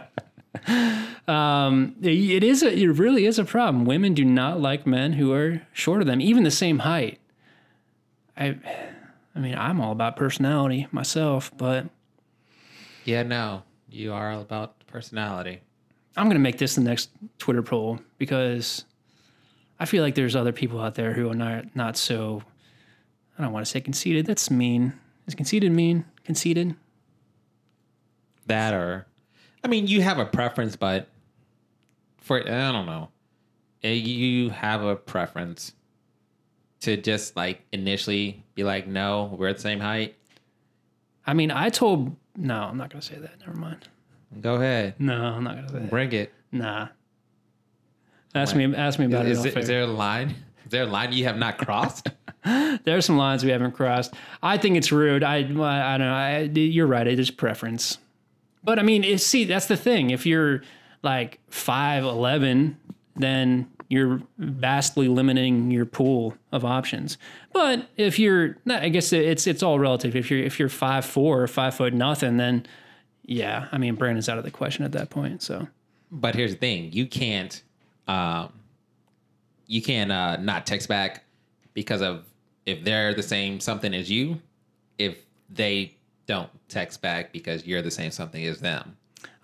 um, 1.27 1.95
It 2.01 2.43
is. 2.43 2.63
A, 2.63 2.77
it 2.77 2.87
really 2.87 3.25
is 3.25 3.39
a 3.39 3.45
problem. 3.45 3.85
Women 3.85 4.13
do 4.13 4.25
not 4.25 4.59
like 4.59 4.85
men 4.85 5.13
who 5.13 5.31
are 5.33 5.61
shorter 5.71 6.03
than 6.03 6.19
them, 6.19 6.21
even 6.21 6.43
the 6.43 6.51
same 6.51 6.79
height. 6.79 7.19
I, 8.37 8.57
I 9.35 9.39
mean, 9.39 9.55
I'm 9.55 9.79
all 9.79 9.91
about 9.91 10.15
personality 10.15 10.87
myself, 10.91 11.51
but 11.57 11.87
yeah, 13.05 13.23
no, 13.23 13.63
you 13.89 14.13
are 14.13 14.31
all 14.31 14.41
about 14.41 14.85
personality. 14.87 15.61
I'm 16.15 16.27
gonna 16.27 16.39
make 16.39 16.57
this 16.57 16.75
the 16.75 16.81
next 16.81 17.09
Twitter 17.37 17.63
poll 17.63 17.99
because 18.17 18.85
I 19.79 19.85
feel 19.85 20.03
like 20.03 20.15
there's 20.15 20.35
other 20.35 20.51
people 20.51 20.79
out 20.79 20.95
there 20.95 21.13
who 21.13 21.29
are 21.29 21.35
not 21.35 21.75
not 21.75 21.97
so. 21.97 22.43
I 23.37 23.41
don't 23.41 23.51
want 23.51 23.65
to 23.65 23.71
say 23.71 23.81
conceited. 23.81 24.25
That's 24.27 24.51
mean. 24.51 24.93
Is 25.25 25.33
conceited 25.35 25.71
mean? 25.71 26.05
Conceited? 26.23 26.75
That 28.45 28.73
or, 28.73 29.07
I 29.63 29.67
mean, 29.69 29.87
you 29.87 30.01
have 30.01 30.19
a 30.19 30.25
preference, 30.25 30.75
but 30.75 31.07
for 32.17 32.41
I 32.41 32.71
don't 32.71 32.85
know, 32.85 33.09
Eh, 33.83 33.91
you 33.91 34.49
have 34.49 34.81
a 34.81 34.95
preference 34.95 35.73
to 36.81 36.95
just 36.95 37.35
like 37.35 37.61
initially 37.71 38.43
be 38.55 38.63
like, 38.63 38.87
no, 38.87 39.35
we're 39.37 39.49
at 39.49 39.57
the 39.57 39.61
same 39.61 39.79
height. 39.79 40.15
I 41.25 41.33
mean, 41.33 41.51
I 41.51 41.69
told 41.69 42.15
no, 42.35 42.55
I'm 42.55 42.77
not 42.77 42.89
gonna 42.89 43.01
say 43.01 43.17
that. 43.17 43.39
Never 43.39 43.57
mind. 43.57 43.87
Go 44.41 44.55
ahead, 44.55 44.95
No, 44.99 45.13
I'm 45.13 45.43
not 45.43 45.55
gonna 45.55 45.69
say 45.69 45.89
bring 45.89 46.11
it. 46.13 46.33
Nah. 46.51 46.89
Ask 48.35 48.55
me. 48.55 48.73
Ask 48.75 48.99
me 48.99 49.05
about 49.05 49.25
Is, 49.25 49.45
it. 49.45 49.49
it, 49.49 49.51
off 49.51 49.57
is 49.57 49.67
there 49.67 49.81
a 49.81 49.87
line? 49.87 50.29
Is 50.65 50.71
there 50.71 50.83
a 50.83 50.87
line 50.87 51.13
you 51.13 51.25
have 51.25 51.37
not 51.37 51.57
crossed? 51.57 52.09
there 52.43 52.97
are 52.97 53.01
some 53.01 53.17
lines 53.17 53.43
we 53.43 53.51
haven't 53.51 53.73
crossed. 53.73 54.13
I 54.41 54.57
think 54.57 54.75
it's 54.75 54.91
rude. 54.91 55.23
I 55.23 55.37
I 55.37 55.41
don't 55.43 55.57
know. 55.57 56.13
I, 56.13 56.39
you're 56.53 56.87
right. 56.87 57.07
It 57.07 57.19
is 57.19 57.31
preference. 57.31 57.99
But 58.63 58.79
I 58.79 58.83
mean, 58.83 59.03
it, 59.03 59.19
see, 59.21 59.45
that's 59.45 59.67
the 59.67 59.77
thing. 59.77 60.09
If 60.09 60.25
you're 60.25 60.63
like 61.03 61.39
five 61.49 62.03
eleven, 62.03 62.77
then 63.15 63.69
you're 63.89 64.21
vastly 64.39 65.07
limiting 65.07 65.69
your 65.69 65.85
pool 65.85 66.35
of 66.51 66.65
options. 66.65 67.17
But 67.51 67.87
if 67.95 68.17
you're, 68.17 68.57
I 68.67 68.89
guess 68.89 69.13
it's 69.13 69.45
it's 69.45 69.61
all 69.61 69.77
relative. 69.77 70.15
If 70.15 70.31
you're 70.31 70.39
if 70.39 70.59
you're 70.59 70.69
five 70.69 71.05
four 71.05 71.41
or 71.41 71.47
five 71.47 71.75
foot 71.75 71.93
nothing, 71.93 72.37
then 72.37 72.65
yeah, 73.25 73.67
I 73.71 73.77
mean, 73.77 73.95
Brandon's 73.95 74.29
out 74.29 74.37
of 74.37 74.43
the 74.43 74.51
question 74.51 74.83
at 74.83 74.91
that 74.93 75.09
point. 75.09 75.41
So 75.41 75.67
But 76.11 76.35
here's 76.35 76.51
the 76.51 76.57
thing: 76.57 76.91
you 76.91 77.05
can't, 77.07 77.61
um, 78.07 78.51
you 79.67 79.81
can't 79.81 80.11
uh, 80.11 80.37
not 80.37 80.65
text 80.65 80.87
back 80.89 81.23
because 81.73 82.01
of 82.01 82.25
if 82.65 82.83
they're 82.83 83.13
the 83.13 83.23
same 83.23 83.59
something 83.59 83.93
as 83.93 84.09
you. 84.11 84.41
If 84.97 85.17
they 85.49 85.95
don't 86.27 86.49
text 86.69 87.01
back 87.01 87.33
because 87.33 87.65
you're 87.65 87.81
the 87.81 87.91
same 87.91 88.11
something 88.11 88.45
as 88.45 88.59
them, 88.59 88.95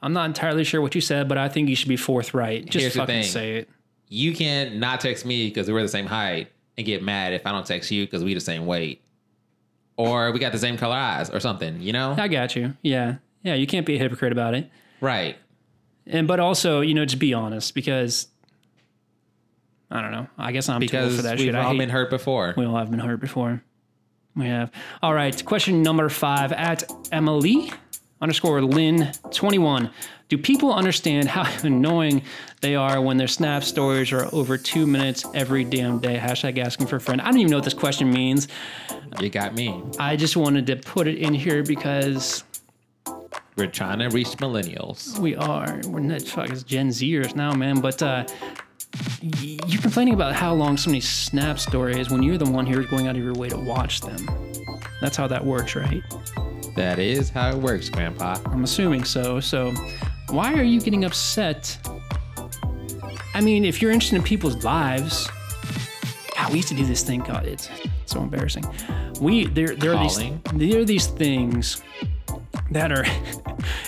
I'm 0.02 0.14
not 0.14 0.26
entirely 0.26 0.64
sure 0.64 0.82
what 0.82 0.96
you 0.96 1.02
said, 1.02 1.28
but 1.28 1.38
I 1.38 1.50
think 1.50 1.70
you 1.70 1.76
should 1.76 1.90
be 1.90 1.98
forthright. 1.98 2.66
Just 2.66 2.84
Here's 2.84 2.96
fucking 2.96 3.24
say 3.24 3.58
it. 3.58 3.70
you 4.08 4.34
can't 4.36 4.76
not 4.78 5.00
text 5.02 5.26
me 5.26 5.48
because 5.48 5.70
we're 5.70 5.82
the 5.82 5.88
same 5.88 6.06
height 6.06 6.52
and 6.78 6.86
get 6.86 7.04
mad 7.04 7.34
if 7.34 7.46
I 7.46 7.52
don't 7.52 7.66
text 7.66 7.92
you 7.92 8.06
because 8.06 8.24
we 8.24 8.34
the 8.34 8.40
same 8.40 8.66
weight, 8.66 9.02
or 9.98 10.32
we 10.32 10.40
got 10.40 10.52
the 10.52 10.60
same 10.60 10.78
color 10.78 10.96
eyes 10.96 11.30
or 11.30 11.40
something. 11.40 11.82
You 11.82 11.94
know, 11.94 12.16
I 12.18 12.28
got 12.28 12.56
you. 12.56 12.76
Yeah. 12.82 13.16
Yeah. 13.44 13.54
You 13.56 13.68
can't 13.68 13.86
be 13.86 13.96
a 13.96 14.00
hypocrite 14.00 14.32
about 14.32 14.54
it. 14.54 14.70
right? 15.02 15.38
And, 16.08 16.28
but 16.28 16.40
also, 16.40 16.82
you 16.82 16.94
know, 16.96 17.06
just 17.06 17.20
be 17.20 17.34
honest 17.36 17.76
because 17.76 18.28
I 19.92 20.02
don't 20.02 20.12
know. 20.12 20.28
I 20.38 20.52
guess 20.52 20.68
I'm 20.70 20.82
too 20.82 20.86
old 20.86 20.92
Because 20.92 21.16
for 21.18 21.22
that 21.24 21.38
we've 21.38 21.46
shit. 21.48 21.56
I 21.56 21.64
all 21.66 21.78
been 21.78 21.90
hurt 21.90 22.10
before. 22.10 22.54
we 22.58 22.66
all 22.66 22.76
have 22.78 22.90
been 22.92 23.00
hurt 23.00 23.20
before. 23.20 23.64
We 24.36 24.46
have. 24.48 24.72
All 25.02 25.14
right. 25.14 25.44
Question 25.46 25.82
number 25.84 26.10
five 26.10 26.52
at 26.52 26.84
Emily 27.12 27.72
underscore 28.22 28.62
Lynn 28.62 29.12
21. 29.32 29.90
Do 30.30 30.38
people 30.38 30.74
understand 30.74 31.28
how 31.28 31.48
annoying 31.68 32.22
they 32.62 32.76
are 32.76 33.02
when 33.02 33.18
their 33.18 33.28
snap 33.28 33.64
stories 33.64 34.12
are 34.12 34.28
over 34.34 34.58
two 34.58 34.86
minutes 34.86 35.26
every 35.34 35.64
damn 35.64 36.00
day? 36.00 36.18
Hashtag 36.18 36.58
asking 36.60 36.88
for 36.88 36.98
a 36.98 37.02
friend. 37.02 37.20
I 37.22 37.26
don't 37.26 37.38
even 37.40 37.50
know 37.52 37.58
what 37.58 37.66
this 37.66 37.74
question 37.74 38.12
means. 38.12 38.48
You 39.20 39.30
got 39.30 39.56
me. 39.56 39.82
I 40.00 40.16
just 40.16 40.38
wanted 40.38 40.68
to 40.68 40.76
put 40.76 41.08
it 41.08 41.18
in 41.18 41.34
here 41.34 41.64
because 41.64 42.44
We're 43.60 43.68
trying 43.68 44.00
to 44.00 44.08
reach 44.08 44.30
millennials. 44.38 45.20
we 45.20 45.36
are. 45.36 45.82
We're 45.86 46.00
not 46.00 46.22
fucking 46.22 46.64
Gen 46.66 46.88
Zers 46.92 47.36
now, 47.36 47.52
man. 47.54 47.82
But 47.82 48.02
uh, 48.02 48.26
you're 49.22 49.82
complaining 49.82 50.14
about 50.14 50.34
how 50.34 50.54
long 50.54 50.78
somebody's 50.78 51.10
snap 51.10 51.60
story 51.60 52.00
is 52.00 52.10
when 52.10 52.24
you're 52.24 52.38
the 52.38 52.50
one 52.50 52.66
here 52.66 52.82
going 52.84 53.08
out 53.08 53.18
of 53.18 53.22
your 53.22 53.34
way 53.34 53.50
to 53.50 53.58
watch 53.58 54.00
them. 54.00 54.26
That's 55.02 55.18
how 55.18 55.28
that 55.28 55.44
works, 55.44 55.76
right? 55.76 56.02
That 56.78 57.00
is 57.00 57.30
how 57.30 57.50
it 57.50 57.58
works, 57.58 57.90
Grandpa. 57.90 58.38
I'm 58.46 58.64
assuming 58.64 59.04
so. 59.04 59.42
So, 59.42 59.74
why 60.30 60.54
are 60.54 60.64
you 60.64 60.80
getting 60.80 61.04
upset? 61.04 61.78
I 63.34 63.42
mean, 63.42 63.66
if 63.66 63.82
you're 63.82 63.92
interested 63.92 64.16
in 64.16 64.24
people's 64.24 64.64
lives, 64.64 65.30
God, 66.38 66.50
we 66.54 66.60
used 66.60 66.70
to 66.70 66.76
do 66.76 66.86
this 66.86 67.04
thing. 67.04 67.20
God, 67.20 67.46
it's 67.46 67.70
so 68.06 68.22
embarrassing. 68.22 68.64
We 69.20 69.48
there 69.48 69.76
there 69.76 69.94
are 69.94 70.02
these 70.02 70.32
there 70.54 70.80
are 70.80 70.86
these 70.86 71.08
things 71.08 71.84
that 72.72 72.92
are 72.92 73.06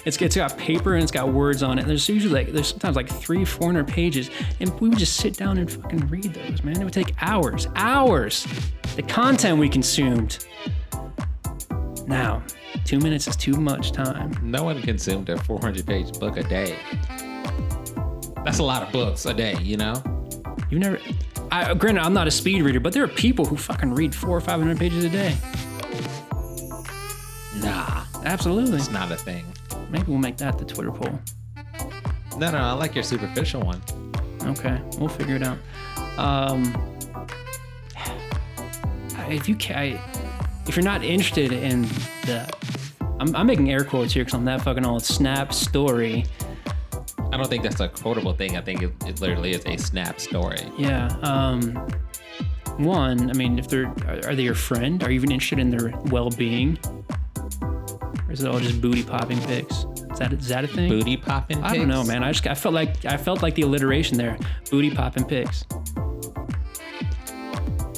it's 0.06 0.18
it's 0.22 0.36
got 0.36 0.58
paper 0.58 0.96
and 0.96 1.04
it's 1.04 1.12
got 1.12 1.32
words 1.32 1.64
on 1.64 1.80
it. 1.80 1.86
There's 1.86 2.08
usually 2.10 2.34
like 2.34 2.54
there's 2.54 2.68
sometimes 2.68 2.96
like 2.96 3.10
three, 3.10 3.46
four 3.46 3.68
hundred 3.68 3.88
pages, 3.88 4.30
and 4.60 4.70
we 4.80 4.90
would 4.90 4.98
just 4.98 5.18
sit 5.18 5.38
down 5.38 5.58
and 5.58 5.72
fucking 5.72 6.08
read 6.08 6.34
those. 6.34 6.64
Man, 6.64 6.80
it 6.80 6.84
would 6.84 6.94
take 6.94 7.14
hours, 7.22 7.68
hours. 7.76 8.48
The 8.96 9.04
content 9.04 9.58
we 9.58 9.70
consumed. 9.70 10.46
Now, 12.08 12.44
two 12.84 13.00
minutes 13.00 13.28
is 13.28 13.36
too 13.36 13.54
much 13.54 13.92
time. 13.92 14.38
No 14.42 14.64
one 14.64 14.82
consumed 14.82 15.30
a 15.30 15.38
400 15.38 15.86
page 15.86 16.20
book 16.20 16.38
a 16.38 16.44
day. 16.44 16.78
That's 18.44 18.60
a 18.60 18.64
lot 18.64 18.84
of 18.84 18.92
books 18.92 19.26
a 19.26 19.34
day, 19.34 19.56
you 19.62 19.78
know? 19.78 20.02
You 20.70 20.80
never. 20.80 21.00
I, 21.52 21.74
granted, 21.74 22.02
I'm 22.02 22.14
not 22.14 22.28
a 22.28 22.32
speed 22.32 22.64
reader, 22.64 22.80
but 22.80 22.94
there 22.94 23.04
are 23.04 23.08
people 23.08 23.46
who 23.46 23.56
fucking 23.56 23.94
read 23.94 24.16
four 24.16 24.36
or 24.36 24.42
five 24.42 24.60
hundred 24.60 24.80
pages 24.80 25.04
a 25.04 25.10
day. 25.10 25.36
Absolutely. 28.24 28.78
it's 28.78 28.92
not 28.92 29.12
a 29.12 29.18
thing. 29.18 29.46
Maybe 29.90 30.06
we'll 30.08 30.18
make 30.18 30.38
that 30.38 30.58
the 30.58 30.66
Twitter 30.66 30.92
poll. 30.92 31.20
No, 32.38 32.52
no, 32.52 32.58
I 32.58 32.72
like 32.74 32.96
your 32.96 33.04
superficial 33.04 33.62
one. 33.62 33.82
Okay, 34.44 34.82
we'll 34.98 35.10
figure 35.10 35.36
it 35.36 35.44
out. 35.44 35.58
Um, 36.18 36.74
if 39.30 39.48
you 39.48 39.56
ca 39.56 40.00
if 40.68 40.76
you're 40.76 40.86
not 40.86 41.04
interested 41.04 41.52
in 41.52 41.84
the, 42.26 42.50
I'm, 43.20 43.36
I'm 43.36 43.48
making 43.48 43.72
air 43.72 43.84
quotes 43.84 44.14
here 44.14 44.24
because 44.24 44.36
I'm 44.36 44.46
that 44.46 44.62
fucking 44.62 44.86
old. 44.86 45.04
Snap 45.04 45.54
story. 45.54 46.26
I 47.32 47.38
don't 47.38 47.48
think 47.48 47.64
that's 47.64 47.80
a 47.80 47.88
quotable 47.88 48.34
thing. 48.34 48.58
I 48.58 48.62
think 48.62 48.84
it, 48.84 48.92
it 49.06 49.22
literally 49.22 49.52
is 49.52 49.66
a 49.66 49.78
snap 49.78 50.20
story. 50.20 50.60
Yeah. 50.78 51.08
Um, 51.22 51.76
one, 52.78 53.30
I 53.30 53.34
mean, 53.34 53.58
if 53.60 53.68
they're 53.68 53.88
are, 54.08 54.30
are 54.30 54.36
they 54.36 54.44
your 54.44 54.56
friend? 54.56 55.04
Are 55.04 55.10
you 55.10 55.16
even 55.16 55.32
interested 55.32 55.60
in 55.60 55.70
their 55.70 55.92
well-being? 56.06 56.80
Or 58.32 58.34
is 58.34 58.44
it 58.44 58.50
all 58.50 58.62
just 58.62 58.80
booty 58.80 59.04
popping 59.04 59.42
pics? 59.42 59.84
Is 60.14 60.20
that 60.20 60.32
is 60.32 60.48
that 60.48 60.64
a 60.64 60.68
thing? 60.68 60.88
Booty 60.88 61.18
popping. 61.18 61.62
I 61.62 61.76
don't 61.76 61.90
know, 61.90 62.02
man. 62.02 62.24
I 62.24 62.32
just 62.32 62.48
I 62.48 62.56
felt 62.56 62.74
like 62.74 63.04
I 63.04 63.18
felt 63.18 63.42
like 63.42 63.56
the 63.56 63.64
alliteration 63.64 64.18
there. 64.18 64.38
Booty 64.70 64.90
popping 64.90 65.26
pics. 65.26 65.66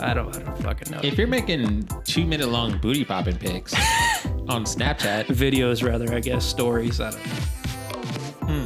I 0.02 0.16
don't 0.16 0.36
I 0.36 0.40
don't 0.40 0.58
fucking 0.58 0.92
know. 0.92 1.02
If 1.04 1.20
you're 1.20 1.28
making 1.28 1.88
two 2.04 2.26
minute 2.26 2.50
long 2.50 2.80
booty 2.80 3.06
popping 3.06 3.38
pics 3.38 3.76
on 4.50 4.66
Snapchat, 4.66 5.26
Videos 5.26 5.88
rather, 5.88 6.12
I 6.16 6.20
guess, 6.20 6.44
stories. 6.44 7.00
I 7.00 7.12
don't 7.12 7.24
know. 7.24 7.34
Hmm. 8.48 8.66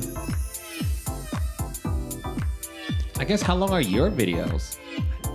I 3.20 3.26
guess 3.26 3.42
how 3.42 3.56
long 3.56 3.72
are 3.72 3.82
your 3.82 4.10
videos? 4.10 4.78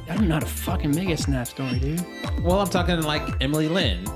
I 0.09 0.17
don't 0.17 0.29
know 0.29 0.35
how 0.35 0.41
to 0.41 0.47
fucking 0.47 0.95
make 0.95 1.11
a 1.11 1.17
snap 1.19 1.47
story, 1.47 1.79
dude. 1.79 2.03
Well, 2.41 2.59
I'm 2.61 2.69
talking 2.69 3.03
like 3.03 3.23
Emily 3.43 3.69
Lynn. 3.69 4.07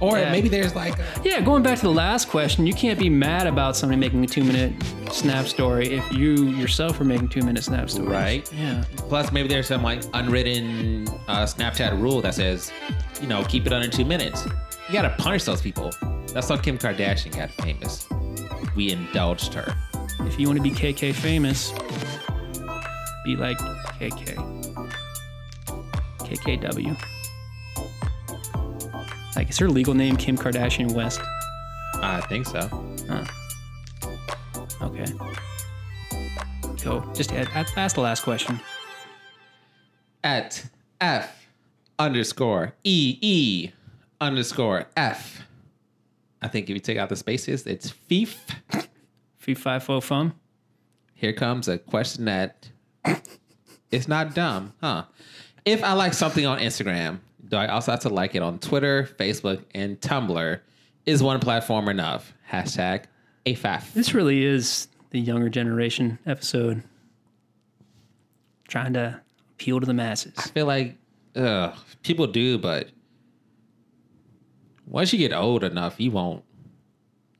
Or 0.00 0.18
Yeah. 0.18 0.32
maybe 0.32 0.48
there's 0.48 0.74
like 0.74 0.98
a, 0.98 1.04
Yeah, 1.22 1.40
going 1.42 1.62
back 1.62 1.76
to 1.78 1.82
the 1.84 1.92
last 1.92 2.28
question, 2.28 2.66
you 2.66 2.72
can't 2.74 2.98
be 2.98 3.10
mad 3.10 3.46
about 3.46 3.76
somebody 3.76 4.00
making 4.00 4.24
a 4.24 4.26
two 4.26 4.42
minute 4.44 4.72
snap 5.12 5.46
story 5.46 5.92
if 5.92 6.12
you 6.12 6.44
yourself 6.46 6.98
are 7.00 7.04
making 7.04 7.28
two 7.28 7.42
minute 7.42 7.62
snap 7.64 7.90
stories. 7.90 8.08
Right. 8.10 8.50
Yeah. 8.52 8.84
Plus, 8.96 9.30
maybe 9.32 9.48
there's 9.48 9.66
some 9.68 9.82
like 9.82 10.02
unwritten 10.14 11.06
uh, 11.28 11.44
Snapchat 11.44 12.00
rule 12.00 12.20
that 12.22 12.34
says, 12.34 12.72
you 13.20 13.26
know, 13.28 13.42
keep 13.44 13.66
it 13.66 13.72
under 13.72 13.88
two 13.88 14.04
minutes. 14.06 14.46
You 14.88 14.94
gotta 14.94 15.14
punish 15.18 15.44
those 15.44 15.60
people. 15.60 15.92
That's 16.32 16.48
how 16.48 16.56
Kim 16.56 16.78
Kardashian 16.78 17.36
got 17.36 17.50
famous. 17.62 18.08
We 18.74 18.92
indulged 18.92 19.52
her. 19.54 19.74
If 20.20 20.38
you 20.38 20.46
want 20.46 20.56
to 20.58 20.62
be 20.62 20.70
KK 20.70 21.12
famous, 21.14 21.72
be 23.24 23.36
like 23.36 23.58
KK. 23.98 24.36
KKW. 26.20 26.96
Like, 29.36 29.50
is 29.50 29.58
her 29.58 29.68
legal 29.68 29.94
name 29.94 30.16
Kim 30.16 30.36
Kardashian 30.36 30.92
West? 30.92 31.20
I 31.96 32.20
think 32.28 32.46
so. 32.46 32.68
Huh. 33.08 33.24
Okay. 34.82 35.06
Go. 36.82 37.04
Just 37.14 37.32
add, 37.32 37.48
add, 37.54 37.66
ask 37.76 37.94
the 37.94 38.00
last 38.00 38.22
question. 38.22 38.60
At 40.24 40.64
F 41.00 41.48
underscore 41.98 42.74
E 42.84 43.18
E 43.20 43.70
underscore 44.20 44.86
F. 44.96 45.42
I 46.42 46.48
think 46.48 46.68
if 46.68 46.74
you 46.74 46.80
take 46.80 46.98
out 46.98 47.08
the 47.08 47.16
spaces, 47.16 47.66
it's 47.66 47.90
FIF. 47.90 48.46
Fee 49.36 49.54
fi 49.54 49.78
fo 49.78 50.00
fum. 50.00 50.34
Here 51.14 51.32
comes 51.32 51.68
a 51.68 51.78
question 51.78 52.24
that 52.26 52.68
it's 53.90 54.08
not 54.08 54.34
dumb, 54.34 54.72
huh? 54.80 55.04
If 55.64 55.84
I 55.84 55.92
like 55.92 56.14
something 56.14 56.46
on 56.46 56.58
Instagram, 56.58 57.18
do 57.50 57.56
I 57.56 57.66
also 57.66 57.90
have 57.90 58.00
to 58.00 58.08
like 58.08 58.34
it 58.34 58.42
on 58.42 58.58
Twitter, 58.60 59.08
Facebook, 59.18 59.64
and 59.74 60.00
Tumblr? 60.00 60.60
Is 61.04 61.22
one 61.22 61.40
platform 61.40 61.88
enough? 61.88 62.32
Hashtag 62.50 63.04
AFAF. 63.44 63.92
This 63.92 64.14
really 64.14 64.44
is 64.44 64.88
the 65.10 65.18
younger 65.18 65.48
generation 65.48 66.18
episode. 66.26 66.82
Trying 68.68 68.92
to 68.92 69.20
appeal 69.52 69.80
to 69.80 69.86
the 69.86 69.94
masses. 69.94 70.34
I 70.38 70.42
feel 70.42 70.66
like 70.66 70.96
ugh, 71.34 71.74
people 72.02 72.28
do, 72.28 72.56
but 72.56 72.88
once 74.86 75.12
you 75.12 75.18
get 75.18 75.32
old 75.32 75.64
enough, 75.64 76.00
you 76.00 76.12
won't. 76.12 76.44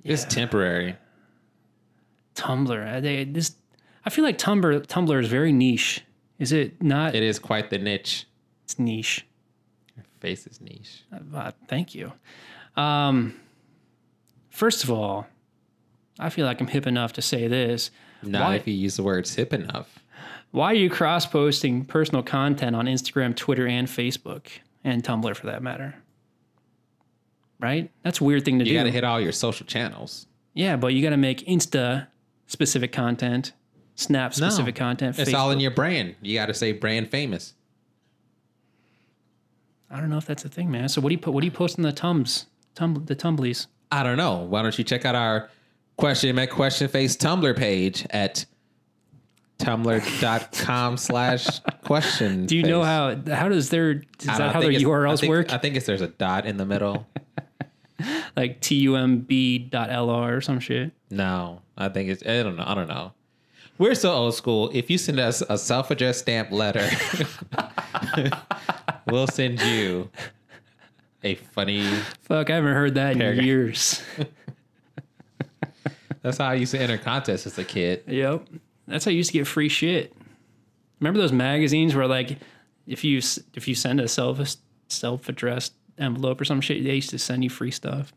It's 0.03 0.25
temporary. 0.25 0.97
Tumblr. 2.35 3.03
They, 3.03 3.25
this, 3.25 3.55
I 4.05 4.11
feel 4.11 4.25
like 4.25 4.39
Tumblr. 4.39 4.87
Tumblr 4.87 5.23
is 5.23 5.29
very 5.29 5.53
niche. 5.53 6.03
Is 6.39 6.53
it 6.53 6.83
not? 6.83 7.15
It 7.15 7.23
is 7.23 7.39
quite 7.39 7.71
the 7.71 7.79
niche. 7.79 8.27
It's 8.65 8.79
niche. 8.79 9.27
Face 10.21 10.47
is 10.47 10.61
niche. 10.61 11.05
Uh, 11.35 11.51
thank 11.67 11.95
you. 11.95 12.13
Um, 12.77 13.35
first 14.51 14.85
of 14.85 14.91
all, 14.91 15.27
I 16.19 16.29
feel 16.29 16.47
like 16.47 16.61
I'm 16.61 16.67
hip 16.67 16.87
enough 16.87 17.15
to 17.15 17.23
say 17.23 17.49
this. 17.49 17.91
Not 18.23 18.43
Why- 18.43 18.55
if 18.57 18.67
you 18.67 18.75
use 18.75 18.97
the 18.97 19.03
words 19.03 19.35
hip 19.35 19.53
enough. 19.53 19.99
Why 20.53 20.73
are 20.73 20.75
you 20.75 20.91
cross 20.91 21.27
posting 21.27 21.85
personal 21.85 22.23
content 22.23 22.75
on 22.75 22.87
Instagram, 22.87 23.37
Twitter, 23.37 23.67
and 23.67 23.87
Facebook, 23.87 24.49
and 24.83 25.03
Tumblr 25.03 25.35
for 25.37 25.47
that 25.47 25.63
matter? 25.63 25.95
Right? 27.61 27.91
That's 28.03 28.21
a 28.21 28.25
weird 28.25 28.45
thing 28.45 28.59
to 28.59 28.65
You 28.65 28.71
do. 28.71 28.73
You 28.73 28.79
got 28.81 28.85
to 28.85 28.91
hit 28.91 29.05
all 29.05 29.21
your 29.21 29.33
social 29.33 29.67
channels. 29.67 30.27
yeah, 30.55 30.77
but 30.77 30.93
you 30.93 31.03
got 31.03 31.11
to 31.11 31.17
make 31.17 31.47
Insta 31.47 32.09
specific 32.47 32.91
content, 32.93 33.53
Snap 33.95 34.33
specific 34.35 34.75
content. 34.75 35.19
It's 35.19 35.35
all 35.35 35.51
in 35.51 35.61
your 35.61 35.71
brand. 35.71 36.17
You 36.23 36.35
got 36.35 36.47
to 36.47 36.55
say 36.55 36.73
brand 36.73 37.09
famous. 37.09 37.55
I 39.91 39.99
don't 40.01 40.09
know 40.11 40.19
if 40.19 40.27
that's 40.27 40.45
a 40.45 40.49
thing, 40.49 40.71
man. 40.71 40.89
So 40.89 41.01
what 41.01 41.09
do 41.09 41.15
you 41.15 41.19
put? 41.19 41.35
What 41.35 41.41
do 41.41 41.47
you 41.47 41.51
post 41.53 41.77
in 41.79 41.83
the 41.83 41.93
Tums? 41.93 42.47
Tum, 42.75 43.03
the 43.07 43.17
Tumblies. 43.17 43.67
I 43.91 44.03
don't 44.03 44.17
know. 44.17 44.37
Why 44.39 44.63
don't 44.63 44.77
you 44.79 44.85
check 44.85 45.05
out 45.05 45.15
our 45.17 45.51
question 45.97 46.35
make 46.37 46.51
question 46.51 46.89
face 46.89 47.17
Tumblr 47.17 47.57
page 47.57 48.07
at 48.11 48.47
tumblr.com 49.59 50.97
slash 50.97 51.61
question. 51.85 52.47
Do 52.47 52.57
you 52.57 52.63
know 52.63 52.83
how? 52.83 53.17
How 53.29 53.49
does 53.49 53.71
their? 53.71 53.91
Is 53.93 54.03
that 54.27 54.53
how 54.55 54.61
their 54.61 54.71
it's- 54.71 54.83
I 54.85 54.87
URLs 54.89 55.21
think- 55.21 55.31
work? 55.31 55.53
I 55.53 55.59
think 55.59 55.77
it's 55.77 55.87
there's 55.87 56.01
a 56.01 56.09
dot 56.09 56.47
in 56.47 56.57
the 56.57 56.67
middle. 56.67 57.07
like 58.37 58.61
tumb 58.61 59.27
dot 59.71 59.91
lr 59.91 60.37
or 60.37 60.41
some 60.41 60.61
shit. 60.61 60.93
No, 61.11 61.61
I 61.77 61.89
think 61.89 62.11
it's. 62.11 62.23
I 62.25 62.43
don't 62.43 62.57
know. 62.57 62.65
I 62.67 62.75
don't 62.75 62.89
know. 62.89 63.13
We're 63.77 63.95
so 63.95 64.13
old 64.13 64.35
school. 64.35 64.71
If 64.75 64.91
you 64.91 64.99
send 64.99 65.19
us 65.19 65.43
a 65.49 65.57
self-addressed 65.57 66.21
stamp 66.21 66.51
letter, 66.53 66.87
we'll 69.07 69.27
send 69.27 69.61
you 69.61 70.11
a 71.23 71.35
funny. 71.35 71.85
Fuck, 72.23 72.51
I 72.51 72.55
haven't 72.57 72.75
heard 72.75 72.95
that 72.95 73.21
in 73.21 73.45
years. 73.45 74.03
That's 76.23 76.37
how 76.39 76.49
I 76.49 76.55
used 76.55 76.73
to 76.73 76.79
enter 76.79 76.99
contests 76.99 77.47
as 77.47 77.59
a 77.59 77.65
kid. 77.65 78.03
yep, 78.07 78.47
that's 78.87 79.07
how 79.07 79.11
you 79.11 79.17
used 79.19 79.31
to 79.31 79.39
get 79.39 79.47
free 79.47 79.71
shit. 79.71 80.15
Remember 81.01 81.19
those 81.19 81.33
magazines 81.33 81.95
where 81.95 82.07
like, 82.07 82.37
if 82.87 83.05
you 83.05 83.19
if 83.55 83.67
you 83.67 83.75
send 83.75 84.01
a 84.01 84.09
self 84.09 84.57
self 84.89 85.29
addressed 85.31 85.73
envelope 85.97 86.39
or 86.41 86.45
some 86.45 86.61
shit, 86.61 86.85
they 86.85 86.97
used 86.97 87.09
to 87.11 87.19
send 87.19 87.43
you 87.43 87.49
free 87.49 87.71
stuff. 87.71 88.13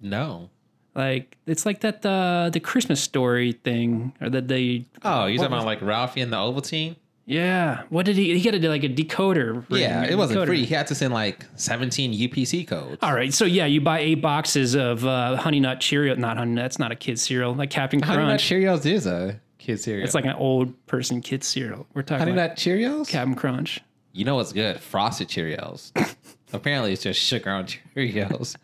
No. 0.00 0.50
Like 0.94 1.38
it's 1.46 1.66
like 1.66 1.80
that 1.80 2.06
uh, 2.06 2.50
the 2.52 2.60
Christmas 2.60 3.00
story 3.00 3.52
thing, 3.52 4.12
or 4.20 4.30
that 4.30 4.46
they 4.46 4.86
Oh, 5.02 5.26
you 5.26 5.38
talking 5.38 5.54
about 5.54 5.66
like 5.66 5.82
Ralphie 5.82 6.20
and 6.20 6.32
the 6.32 6.36
Ovaltine? 6.36 6.94
Yeah. 7.24 7.82
What 7.88 8.06
did 8.06 8.16
he? 8.16 8.36
He 8.38 8.42
got 8.44 8.52
to 8.52 8.58
do 8.58 8.68
like 8.68 8.84
a 8.84 8.88
decoder. 8.88 9.64
Yeah, 9.70 10.04
it 10.04 10.16
wasn't 10.16 10.40
decoder. 10.40 10.46
free. 10.46 10.64
He 10.64 10.74
had 10.74 10.86
to 10.88 10.94
send 10.94 11.14
like 11.14 11.46
17 11.56 12.12
UPC 12.12 12.66
codes. 12.66 12.98
All 13.02 13.14
right, 13.14 13.32
so 13.32 13.44
yeah, 13.44 13.66
you 13.66 13.80
buy 13.80 14.00
eight 14.00 14.20
boxes 14.22 14.74
of 14.74 15.04
uh, 15.06 15.36
Honey 15.36 15.60
Nut 15.60 15.80
Cheerio. 15.80 16.14
Not 16.14 16.36
Honey 16.36 16.52
Nut. 16.52 16.64
That's 16.64 16.78
not 16.78 16.92
a 16.92 16.96
kid 16.96 17.18
cereal. 17.18 17.54
Like 17.54 17.70
Captain 17.70 18.00
Crunch. 18.00 18.16
Honey 18.16 18.28
Nut 18.28 18.40
Cheerios 18.40 18.86
is 18.86 19.06
a 19.06 19.40
kid 19.58 19.78
cereal. 19.80 20.04
It's 20.04 20.14
like 20.14 20.24
an 20.24 20.34
old 20.34 20.86
person 20.86 21.20
kid 21.20 21.44
cereal. 21.44 21.86
We're 21.94 22.02
talking 22.02 22.20
Honey 22.26 22.32
Nut 22.32 22.56
Cheerios? 22.56 23.08
Captain 23.08 23.34
Crunch. 23.34 23.80
You 24.12 24.24
know 24.24 24.34
what's 24.34 24.52
good? 24.52 24.78
Frosted 24.80 25.28
Cheerios. 25.28 25.92
Apparently, 26.52 26.92
it's 26.92 27.02
just 27.02 27.18
sugar 27.20 27.50
on 27.50 27.66
Cheerios, 27.66 28.56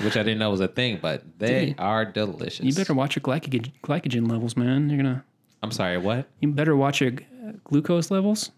which 0.00 0.16
I 0.16 0.22
didn't 0.22 0.38
know 0.38 0.50
was 0.50 0.60
a 0.60 0.68
thing, 0.68 0.98
but 1.02 1.22
they 1.38 1.66
Dude, 1.66 1.80
are 1.80 2.04
delicious. 2.04 2.64
You 2.64 2.72
better 2.72 2.94
watch 2.94 3.14
your 3.16 3.22
glycogen 3.22 3.72
glycogen 3.82 4.30
levels, 4.30 4.56
man. 4.56 4.88
You're 4.88 4.96
gonna. 5.02 5.24
I'm 5.62 5.70
sorry, 5.70 5.98
what? 5.98 6.28
You 6.40 6.48
better 6.48 6.76
watch 6.76 7.00
your 7.00 7.12
glucose 7.64 8.10
levels. 8.10 8.50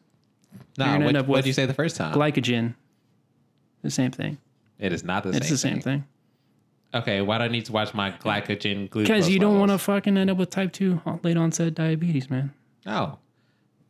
No, 0.76 0.84
gonna 0.84 0.98
what 0.98 1.08
end 1.08 1.16
up 1.16 1.26
what 1.26 1.36
did 1.38 1.46
you 1.46 1.52
say 1.52 1.66
the 1.66 1.74
first 1.74 1.96
time? 1.96 2.14
Glycogen. 2.14 2.74
The 3.82 3.90
same 3.90 4.10
thing. 4.10 4.38
it 4.78 4.92
is 4.92 5.04
not 5.04 5.22
the 5.22 5.32
same. 5.32 5.40
It's 5.40 5.50
the 5.50 5.58
same 5.58 5.80
thing. 5.80 6.04
Okay, 6.94 7.20
why 7.20 7.38
do 7.38 7.44
I 7.44 7.48
need 7.48 7.66
to 7.66 7.72
watch 7.72 7.92
my 7.92 8.10
glycogen 8.10 8.88
glucose? 8.88 9.08
Because 9.08 9.28
you 9.28 9.38
don't 9.38 9.58
want 9.58 9.70
to 9.70 9.78
fucking 9.78 10.16
end 10.16 10.30
up 10.30 10.38
with 10.38 10.50
type 10.50 10.72
two 10.72 11.00
late 11.22 11.36
onset 11.36 11.74
diabetes, 11.74 12.30
man. 12.30 12.52
Oh, 12.86 13.18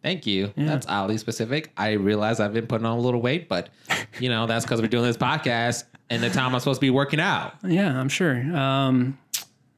thank 0.03 0.27
you. 0.27 0.53
That's 0.57 0.87
oddly 0.89 1.17
specific. 1.19 1.73
I 1.77 1.93
realize 1.93 2.41
I've 2.41 2.53
been 2.53 2.67
putting 2.67 2.87
on 2.87 2.99
a 2.99 3.01
little 3.01 3.23
weight, 3.23 3.49
but 3.49 3.69
you 4.21 4.29
know 4.29 4.47
that's 4.47 4.65
because 4.65 4.81
we're 4.83 4.89
doing 4.89 5.05
this 5.05 5.17
podcast 5.17 5.85
and 6.11 6.23
the 6.23 6.31
time 6.31 6.55
I'm 6.55 6.61
supposed 6.61 6.81
to 6.81 6.87
be 6.87 6.91
working 6.91 7.21
out. 7.21 7.55
Yeah, 7.65 7.99
I'm 7.99 8.09
sure. 8.09 8.35
Um, 8.57 9.19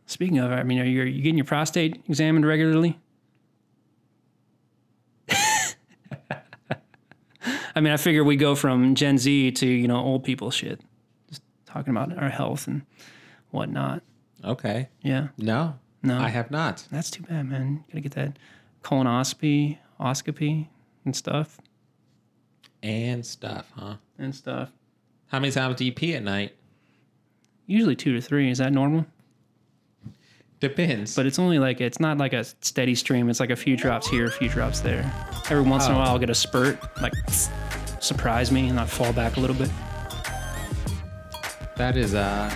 speaking 0.06 0.38
of, 0.38 0.52
I 0.52 0.62
mean, 0.62 0.78
are 0.78 0.84
you, 0.84 1.02
are 1.02 1.06
you 1.06 1.22
getting 1.22 1.38
your 1.38 1.44
prostate 1.44 2.02
examined 2.08 2.46
regularly? 2.46 2.98
I 7.74 7.80
mean, 7.80 7.92
I 7.92 7.96
figure 7.96 8.24
we 8.24 8.36
go 8.36 8.54
from 8.54 8.94
Gen 8.94 9.18
Z 9.18 9.52
to 9.52 9.66
you 9.66 9.86
know 9.88 9.98
old 9.98 10.24
people 10.24 10.50
shit, 10.50 10.80
just 11.28 11.42
talking 11.66 11.90
about 11.96 12.16
our 12.16 12.28
health 12.30 12.66
and 12.66 12.82
whatnot. 13.50 14.02
Okay. 14.44 14.88
Yeah, 15.02 15.28
No, 15.36 15.78
No. 16.02 16.18
I 16.18 16.28
have 16.30 16.50
not. 16.50 16.86
that's 16.90 17.10
too 17.10 17.22
bad, 17.22 17.46
man. 17.48 17.84
You 17.88 17.92
gotta 17.92 18.00
get 18.00 18.12
that 18.12 18.38
colonoscopy, 18.82 19.76
oscopy, 20.00 20.68
and 21.04 21.14
stuff 21.14 21.58
And 22.82 23.24
stuff, 23.26 23.70
huh? 23.76 23.96
and 24.18 24.34
stuff. 24.34 24.70
How 25.26 25.38
many 25.40 25.52
times 25.52 25.76
do 25.76 25.84
you 25.84 25.92
pee 25.92 26.14
at 26.14 26.22
night? 26.22 26.56
Usually 27.66 27.94
two 27.94 28.14
to 28.14 28.20
three. 28.20 28.50
Is 28.50 28.58
that 28.58 28.72
normal? 28.72 29.06
Depends. 30.60 31.16
But 31.16 31.24
it's 31.26 31.38
only 31.38 31.58
like 31.58 31.80
it's 31.80 31.98
not 32.00 32.18
like 32.18 32.32
a 32.34 32.44
steady 32.44 32.94
stream. 32.94 33.28
It's 33.30 33.40
like 33.40 33.50
a 33.50 33.56
few 33.56 33.76
drops 33.76 34.06
here, 34.08 34.26
a 34.26 34.30
few 34.30 34.48
drops 34.48 34.80
there. 34.80 35.10
Every 35.50 35.62
once 35.62 35.86
in 35.86 35.92
a 35.92 35.94
Oh. 35.94 35.98
while, 35.98 36.08
I'll 36.10 36.18
get 36.18 36.28
a 36.30 36.34
spurt, 36.34 36.78
like 37.00 37.12
surprise 38.00 38.52
me, 38.52 38.68
and 38.68 38.78
I 38.78 38.84
fall 38.84 39.12
back 39.12 39.36
a 39.36 39.40
little 39.40 39.56
bit. 39.56 39.70
that 41.76 41.96
is 41.96 42.14
uh, 42.14 42.54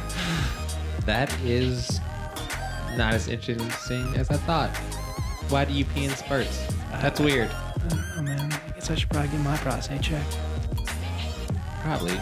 that 1.06 1.34
is 1.42 1.98
not 2.96 3.14
as 3.14 3.28
interesting 3.28 4.06
as 4.16 4.30
I 4.30 4.36
thought. 4.36 4.70
Why 5.48 5.64
do 5.64 5.72
you 5.72 5.84
pee 5.86 6.04
in 6.04 6.10
spurts? 6.10 6.66
That's 6.92 7.20
weird. 7.20 7.50
Oh 8.16 8.22
man, 8.22 8.52
I 8.52 8.70
guess 8.72 8.90
I 8.90 8.94
should 8.96 9.08
probably 9.10 9.30
get 9.30 9.40
my 9.40 9.56
prostate 9.58 10.02
checked. 10.02 10.38
Probably. 11.82 12.18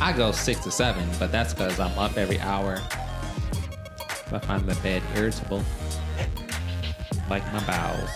I 0.00 0.12
go 0.12 0.30
six 0.30 0.60
to 0.64 0.70
seven, 0.70 1.08
but 1.18 1.32
that's 1.32 1.54
because 1.54 1.80
I'm 1.80 1.96
up 1.98 2.16
every 2.16 2.38
hour. 2.40 2.80
I 4.32 4.38
find 4.40 4.66
the 4.66 4.74
bed 4.82 5.02
irritable, 5.14 5.62
like 7.30 7.44
my 7.52 7.64
bowels. 7.64 8.10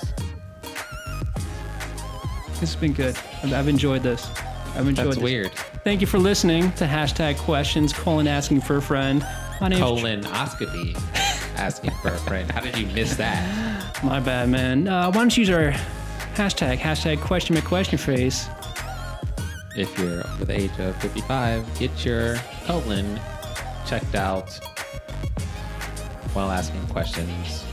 This 2.48 2.60
has 2.60 2.76
been 2.76 2.92
good. 2.92 3.16
I've, 3.42 3.52
I've 3.52 3.68
enjoyed 3.68 4.02
this. 4.02 4.28
I've 4.74 4.88
enjoyed 4.88 5.06
That's 5.06 5.16
this. 5.16 5.24
weird. 5.24 5.52
Thank 5.84 6.00
you 6.00 6.06
for 6.06 6.18
listening 6.18 6.72
to 6.72 6.84
hashtag 6.84 7.38
questions, 7.38 7.92
colon 7.92 8.26
asking 8.26 8.60
for 8.60 8.76
a 8.76 8.82
friend. 8.82 9.24
My 9.60 9.68
name 9.68 9.80
name's 9.80 10.26
Colonoscopy. 10.26 10.96
Asking 11.56 11.90
for 12.02 12.08
a 12.08 12.18
friend. 12.18 12.50
How 12.50 12.60
did 12.60 12.76
you 12.76 12.86
miss 12.88 13.16
that? 13.16 14.00
my 14.04 14.20
bad, 14.20 14.48
man. 14.48 14.88
Uh, 14.88 15.06
why 15.06 15.12
don't 15.12 15.36
you 15.36 15.42
use 15.42 15.50
our 15.50 15.72
hashtag, 16.34 16.78
hashtag 16.78 17.20
question 17.20 17.54
my 17.54 17.60
question 17.60 17.98
phrase. 17.98 18.48
If 19.76 19.96
you're 19.98 20.26
over 20.26 20.44
the 20.44 20.60
age 20.60 20.70
of 20.78 20.96
55, 20.96 21.78
get 21.78 22.04
your 22.04 22.36
colon 22.64 23.20
checked 23.86 24.14
out 24.14 24.58
while 26.32 26.50
asking 26.50 26.86
questions 26.88 27.64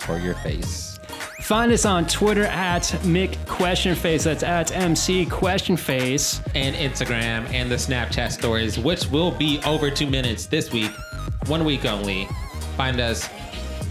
for 0.00 0.18
your 0.18 0.34
face. 0.36 0.98
Find 1.42 1.70
us 1.70 1.84
on 1.84 2.06
Twitter 2.06 2.44
at 2.44 2.82
Mick 3.02 3.44
Question 3.46 3.94
Face. 3.94 4.24
That's 4.24 4.42
at 4.42 4.72
MC 4.74 5.26
Question 5.26 5.76
Face. 5.76 6.40
and 6.54 6.74
Instagram 6.74 7.48
and 7.52 7.70
the 7.70 7.76
Snapchat 7.76 8.32
stories, 8.32 8.78
which 8.78 9.06
will 9.10 9.30
be 9.30 9.60
over 9.64 9.90
two 9.90 10.08
minutes 10.08 10.46
this 10.46 10.72
week, 10.72 10.90
one 11.46 11.64
week 11.64 11.84
only. 11.84 12.26
Find 12.76 13.00
us 13.00 13.28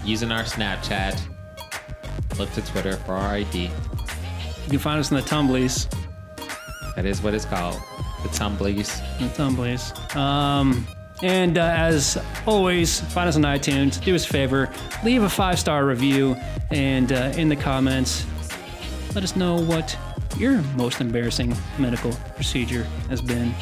using 0.03 0.31
our 0.31 0.43
Snapchat. 0.43 1.19
Look 2.37 2.51
to 2.53 2.61
Twitter 2.61 2.97
for 2.97 3.13
our 3.13 3.35
ID. 3.35 3.63
You 4.65 4.69
can 4.69 4.79
find 4.79 4.99
us 4.99 5.11
in 5.11 5.17
the 5.17 5.23
Tumblies. 5.23 5.87
That 6.95 7.05
is 7.05 7.21
what 7.21 7.33
it's 7.33 7.45
called. 7.45 7.75
The 8.23 8.29
Tumblies. 8.29 8.99
The 9.19 9.27
Tumblies. 9.41 10.15
Um, 10.15 10.85
and 11.23 11.57
uh, 11.57 11.61
as 11.61 12.21
always, 12.45 12.99
find 12.99 13.29
us 13.29 13.35
on 13.35 13.43
iTunes. 13.43 14.03
Do 14.03 14.15
us 14.15 14.25
a 14.25 14.29
favor, 14.29 14.69
leave 15.03 15.23
a 15.23 15.29
five 15.29 15.59
star 15.59 15.85
review, 15.85 16.35
and 16.71 17.11
uh, 17.11 17.33
in 17.37 17.49
the 17.49 17.55
comments, 17.55 18.25
let 19.13 19.23
us 19.23 19.35
know 19.35 19.61
what 19.61 19.97
your 20.37 20.61
most 20.75 20.99
embarrassing 20.99 21.55
medical 21.79 22.11
procedure 22.35 22.83
has 23.09 23.21
been. 23.21 23.53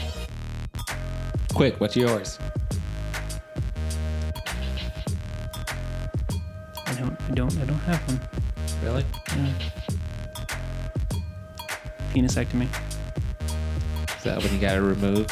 Quick, 1.54 1.80
what's 1.80 1.96
yours? 1.96 2.40
I 6.88 6.94
don't, 6.96 7.22
I 7.22 7.34
don't, 7.34 7.58
I 7.58 7.66
don't 7.66 7.80
have 7.80 8.02
one. 8.08 8.20
Really? 8.84 9.06
Penisectomy. 12.14 12.68
Is 14.18 14.24
that 14.24 14.42
when 14.42 14.54
you 14.54 14.60
got 14.60 14.76
it 14.76 14.82
removed? 14.82 15.32